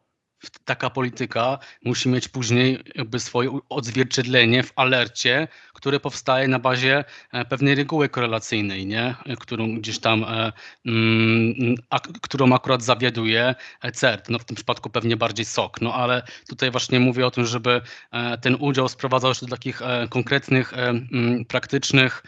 taka 0.66 0.90
polityka 0.90 1.60
musi 1.86 2.10
mieć 2.10 2.28
później 2.28 2.84
jakby 2.96 3.20
swoje 3.20 3.60
odzwierciedlenie 3.70 4.64
w 4.64 4.74
alercie, 4.76 5.48
które 5.74 6.00
powstaje 6.00 6.48
na 6.48 6.60
bazie 6.60 7.04
e, 7.32 7.46
pewnej 7.46 7.76
reguły 7.76 8.10
korelacyjnej, 8.10 8.86
nie? 8.86 9.16
którą 9.40 9.80
gdzieś 9.80 10.00
tam, 10.00 10.24
e, 10.24 10.52
mm, 10.86 11.76
którą 12.22 12.54
akurat 12.54 12.84
zawiaduje 12.84 13.56
CERT, 13.94 14.30
no 14.30 14.40
w 14.40 14.46
tym 14.46 14.56
przypadku 14.56 14.90
pewnie 14.90 15.18
bardziej 15.18 15.46
SOK, 15.46 15.82
no 15.82 15.94
ale 15.94 16.24
tutaj 16.48 16.72
właśnie 16.72 17.00
mówię 17.00 17.28
o 17.28 17.32
tym, 17.32 17.46
żeby 17.46 17.82
e, 18.12 18.38
ten 18.38 18.56
udział 18.60 18.90
sprowadzał 18.90 19.34
się 19.34 19.46
do 19.46 19.56
takich 19.56 19.82
konkretnych, 20.10 20.74
mm, 20.74 21.46
praktycznych 21.46 22.24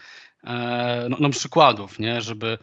no, 1.09 1.17
no, 1.19 1.29
przykładów, 1.29 1.99
nie? 1.99 2.21
żeby 2.21 2.57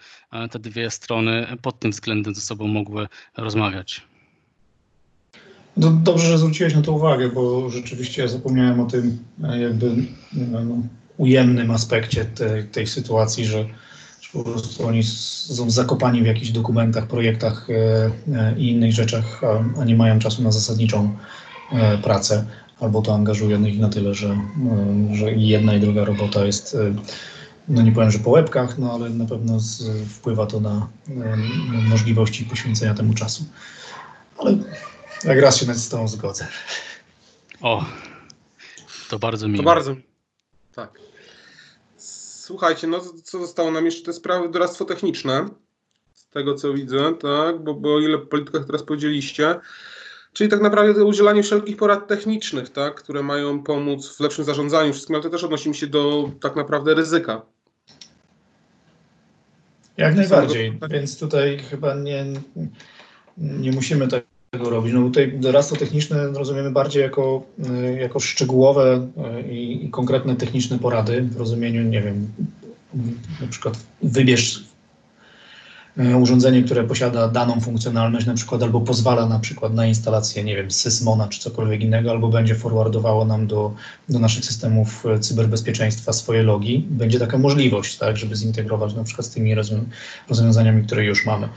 te 0.50 0.58
dwie 0.58 0.90
strony 0.90 1.56
pod 1.62 1.80
tym 1.80 1.90
względem 1.90 2.34
ze 2.34 2.40
sobą 2.40 2.66
mogły 2.66 3.08
rozmawiać. 3.36 4.02
No, 5.76 5.90
dobrze, 5.90 6.28
że 6.28 6.38
zwróciłeś 6.38 6.74
na 6.74 6.82
to 6.82 6.92
uwagę, 6.92 7.28
bo 7.28 7.70
rzeczywiście 7.70 8.28
zapomniałem 8.28 8.80
o 8.80 8.86
tym 8.86 9.18
e, 9.44 9.60
jakby 9.60 9.90
no, 10.32 10.60
ujemnym 11.16 11.70
aspekcie 11.70 12.24
tej, 12.24 12.64
tej 12.64 12.86
sytuacji, 12.86 13.44
że, 13.44 13.64
że, 14.20 14.28
po 14.32 14.44
prostu 14.44 14.86
oni 14.86 15.02
są 15.02 15.70
zakopani 15.70 16.22
w 16.22 16.26
jakichś 16.26 16.50
dokumentach, 16.50 17.06
projektach 17.06 17.68
e, 17.70 18.10
e, 18.34 18.58
i 18.58 18.70
innych 18.70 18.92
rzeczach, 18.92 19.44
a, 19.44 19.80
a, 19.80 19.84
nie 19.84 19.96
mają 19.96 20.18
czasu 20.18 20.42
na 20.42 20.52
zasadniczą 20.52 21.16
e, 21.72 21.98
pracę, 21.98 22.44
albo 22.80 23.02
to 23.02 23.14
angażuje 23.14 23.56
ich 23.56 23.80
na 23.80 23.88
tyle, 23.88 24.14
że, 24.14 24.28
e, 24.28 25.16
że 25.16 25.32
jedna 25.32 25.74
i 25.74 25.80
druga 25.80 26.04
robota 26.04 26.44
jest 26.44 26.76
no 27.68 27.82
nie 27.82 27.92
powiem, 27.92 28.10
że 28.10 28.18
po 28.18 28.30
łebkach, 28.30 28.78
no 28.78 28.92
ale 28.92 29.10
na 29.10 29.24
pewno 29.24 29.60
z, 29.60 29.82
wpływa 30.08 30.46
to 30.46 30.60
na, 30.60 30.88
na 31.08 31.80
możliwości 31.88 32.44
poświęcenia 32.44 32.94
temu 32.94 33.14
czasu. 33.14 33.44
Ale 34.38 34.56
jak 35.24 35.38
raz 35.38 35.56
się 35.56 35.74
z 35.74 35.88
tą 35.88 36.08
zgodzę. 36.08 36.46
O, 37.60 37.84
to 39.08 39.18
bardzo 39.18 39.48
miło. 39.48 39.58
To 39.58 39.62
bardzo. 39.62 39.96
Tak. 40.74 40.98
Słuchajcie, 41.96 42.86
no 42.86 43.00
co 43.24 43.38
zostało 43.38 43.70
nam 43.70 43.84
jeszcze 43.84 44.02
te 44.02 44.12
sprawy 44.12 44.48
doradztwo 44.48 44.84
techniczne, 44.84 45.48
z 46.14 46.28
tego 46.28 46.54
co 46.54 46.72
widzę, 46.72 47.14
tak, 47.20 47.64
bo, 47.64 47.74
bo 47.74 47.94
o 47.94 48.00
ile 48.00 48.18
politykach 48.18 48.66
teraz 48.66 48.82
powiedzieliście, 48.82 49.60
czyli 50.32 50.50
tak 50.50 50.60
naprawdę 50.60 51.04
udzielanie 51.04 51.42
wszelkich 51.42 51.76
porad 51.76 52.08
technicznych, 52.08 52.70
tak, 52.70 52.94
które 52.94 53.22
mają 53.22 53.62
pomóc 53.62 54.16
w 54.16 54.20
lepszym 54.20 54.44
zarządzaniu 54.44 54.92
wszystkim, 54.92 55.14
ale 55.16 55.22
to 55.22 55.30
też 55.30 55.44
odnosi 55.44 55.74
się 55.74 55.86
do 55.86 56.30
tak 56.40 56.56
naprawdę 56.56 56.94
ryzyka. 56.94 57.42
Jak 59.96 60.16
najbardziej, 60.16 60.78
więc 60.90 61.18
tutaj 61.18 61.58
chyba 61.58 61.94
nie, 61.94 62.24
nie 63.36 63.72
musimy 63.72 64.08
tak 64.08 64.33
tego 64.58 64.70
robić. 64.70 64.92
No 64.92 65.02
tutaj 65.02 65.32
doradztwo 65.32 65.76
techniczne 65.76 66.26
rozumiemy 66.26 66.70
bardziej 66.70 67.02
jako, 67.02 67.42
e, 67.70 67.92
jako 67.92 68.20
szczegółowe 68.20 69.08
e, 69.16 69.52
i, 69.52 69.86
i 69.86 69.90
konkretne 69.90 70.36
techniczne 70.36 70.78
porady 70.78 71.22
w 71.22 71.36
rozumieniu, 71.36 71.82
nie 71.82 72.02
wiem, 72.02 72.28
na 73.40 73.46
przykład 73.46 73.78
wybierz 74.02 74.73
urządzenie, 75.96 76.62
które 76.62 76.84
posiada 76.84 77.28
daną 77.28 77.60
funkcjonalność 77.60 78.26
na 78.26 78.34
przykład, 78.34 78.62
albo 78.62 78.80
pozwala 78.80 79.26
na 79.26 79.38
przykład 79.38 79.74
na 79.74 79.86
instalację, 79.86 80.44
nie 80.44 80.56
wiem, 80.56 80.70
Sysmona 80.70 81.28
czy 81.28 81.40
cokolwiek 81.40 81.80
innego, 81.80 82.10
albo 82.10 82.28
będzie 82.28 82.54
forwardowało 82.54 83.24
nam 83.24 83.46
do, 83.46 83.74
do 84.08 84.18
naszych 84.18 84.44
systemów 84.44 85.04
cyberbezpieczeństwa 85.20 86.12
swoje 86.12 86.42
logi. 86.42 86.86
Będzie 86.90 87.18
taka 87.18 87.38
możliwość, 87.38 87.98
tak, 87.98 88.16
żeby 88.16 88.36
zintegrować 88.36 88.94
na 88.94 89.04
przykład 89.04 89.26
z 89.26 89.30
tymi 89.30 89.54
rozwiązaniami, 90.28 90.86
które 90.86 91.04
już 91.04 91.26
mamy. 91.26 91.48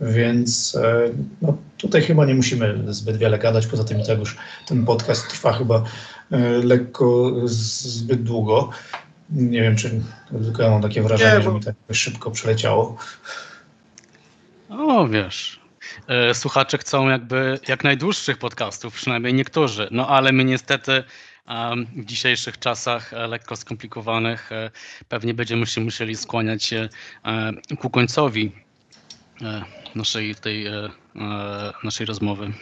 Więc 0.00 0.74
e, 0.74 1.10
no, 1.42 1.56
tutaj 1.76 2.02
chyba 2.02 2.24
nie 2.24 2.34
musimy 2.34 2.94
zbyt 2.94 3.16
wiele 3.16 3.38
gadać, 3.38 3.66
poza 3.66 3.84
tym 3.84 4.02
tak 4.02 4.18
już 4.18 4.36
ten 4.68 4.84
podcast 4.84 5.28
trwa 5.28 5.52
chyba 5.52 5.84
e, 6.30 6.38
lekko 6.48 7.32
zbyt 7.44 8.22
długo. 8.22 8.70
Nie 9.30 9.62
wiem, 9.62 9.76
czy 9.76 10.00
tylko 10.44 10.62
ja 10.62 10.70
mam 10.70 10.82
takie 10.82 11.02
wrażenie, 11.02 11.32
nie, 11.32 11.38
bo... 11.38 11.44
że 11.44 11.52
mi 11.52 11.60
tak 11.64 11.74
szybko 11.92 12.30
przeleciało. 12.30 12.96
O, 14.68 15.08
wiesz, 15.08 15.60
e, 16.08 16.34
słuchacze 16.34 16.78
chcą 16.78 17.08
jakby 17.08 17.58
jak 17.68 17.84
najdłuższych 17.84 18.38
podcastów, 18.38 18.94
przynajmniej 18.94 19.34
niektórzy, 19.34 19.88
no 19.90 20.08
ale 20.08 20.32
my 20.32 20.44
niestety 20.44 21.04
w 21.96 22.04
dzisiejszych 22.04 22.58
czasach 22.58 23.12
lekko 23.12 23.56
skomplikowanych 23.56 24.50
pewnie 25.08 25.34
będziemy 25.34 25.66
się 25.66 25.80
musieli 25.80 26.16
skłaniać 26.16 26.64
się 26.64 26.88
ku 27.80 27.90
końcowi 27.90 28.52
naszej, 29.94 30.34
tej, 30.34 30.66
e, 30.66 30.90
e, 31.16 31.72
naszej 31.84 32.06
rozmowy. 32.06 32.52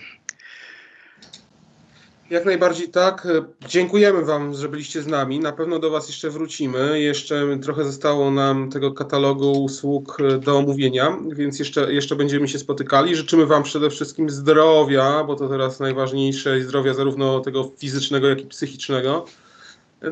Jak 2.35 2.45
najbardziej 2.45 2.89
tak. 2.89 3.29
Dziękujemy 3.69 4.25
Wam, 4.25 4.55
że 4.55 4.69
byliście 4.69 5.03
z 5.03 5.07
nami. 5.07 5.41
Na 5.41 5.53
pewno 5.53 5.79
do 5.79 5.91
Was 5.91 6.09
jeszcze 6.09 6.31
wrócimy. 6.31 7.01
Jeszcze 7.01 7.59
trochę 7.63 7.85
zostało 7.85 8.31
nam 8.31 8.71
tego 8.71 8.93
katalogu 8.93 9.53
usług 9.65 10.19
do 10.41 10.59
omówienia, 10.59 11.19
więc 11.33 11.59
jeszcze, 11.59 11.93
jeszcze 11.93 12.17
będziemy 12.17 12.49
się 12.49 12.59
spotykali. 12.59 13.17
Życzymy 13.17 13.47
Wam 13.47 13.63
przede 13.63 13.91
wszystkim 13.91 14.31
zdrowia, 14.31 15.25
bo 15.25 15.37
to 15.37 15.49
teraz 15.49 15.81
najważniejsze 15.81 16.61
zdrowia 16.61 16.95
zarówno 16.95 17.41
tego 17.41 17.71
fizycznego, 17.79 18.29
jak 18.29 18.41
i 18.41 18.47
psychicznego. 18.47 19.25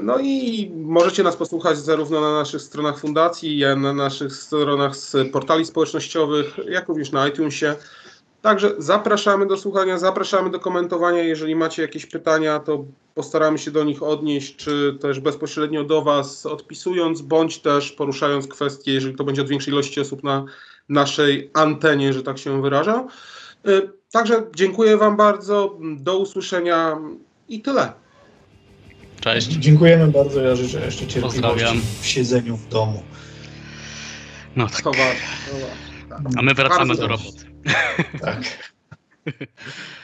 No 0.00 0.18
i 0.20 0.70
możecie 0.74 1.22
nas 1.22 1.36
posłuchać 1.36 1.78
zarówno 1.78 2.20
na 2.20 2.32
naszych 2.32 2.62
stronach 2.62 2.98
fundacji, 2.98 3.58
jak 3.58 3.78
na 3.78 3.92
naszych 3.92 4.36
stronach 4.36 4.96
z 4.96 5.16
portali 5.32 5.64
społecznościowych, 5.64 6.46
jak 6.68 6.88
również 6.88 7.12
na 7.12 7.28
iTunesie. 7.28 7.76
Także 8.42 8.72
zapraszamy 8.78 9.46
do 9.46 9.56
słuchania, 9.56 9.98
zapraszamy 9.98 10.50
do 10.50 10.60
komentowania. 10.60 11.22
Jeżeli 11.22 11.54
macie 11.56 11.82
jakieś 11.82 12.06
pytania, 12.06 12.58
to 12.60 12.84
postaramy 13.14 13.58
się 13.58 13.70
do 13.70 13.84
nich 13.84 14.02
odnieść, 14.02 14.56
czy 14.56 14.98
też 15.00 15.20
bezpośrednio 15.20 15.84
do 15.84 16.02
Was 16.02 16.46
odpisując, 16.46 17.20
bądź 17.20 17.58
też 17.58 17.92
poruszając 17.92 18.46
kwestie, 18.48 18.92
jeżeli 18.92 19.14
to 19.14 19.24
będzie 19.24 19.42
od 19.42 19.48
większej 19.48 19.72
ilości 19.72 20.00
osób 20.00 20.22
na 20.24 20.44
naszej 20.88 21.50
antenie, 21.54 22.12
że 22.12 22.22
tak 22.22 22.38
się 22.38 22.62
wyrażę. 22.62 23.06
Y, 23.68 23.90
Także 24.12 24.42
dziękuję 24.54 24.96
Wam 24.96 25.16
bardzo. 25.16 25.78
Do 25.96 26.18
usłyszenia 26.18 26.98
i 27.48 27.60
tyle. 27.62 27.92
Cześć. 29.20 29.46
Dziękujemy 29.48 30.08
bardzo. 30.08 30.40
Ja 30.40 30.56
życzę 30.56 30.84
jeszcze 30.84 31.06
cierpliwości 31.06 31.40
Pozdrawiam. 31.42 31.80
w 32.00 32.06
siedzeniu 32.06 32.56
w 32.56 32.68
domu. 32.68 33.02
No 34.56 34.66
tak. 34.68 34.82
To 34.82 34.90
ważne. 34.90 35.14
To 35.50 35.52
ważne. 36.12 36.30
A 36.40 36.42
my 36.42 36.54
wracamy 36.54 36.86
Bardzo 36.86 37.02
do 37.02 37.08
dobrze. 37.08 37.24
roboty. 37.26 37.51
Danke. 38.20 38.50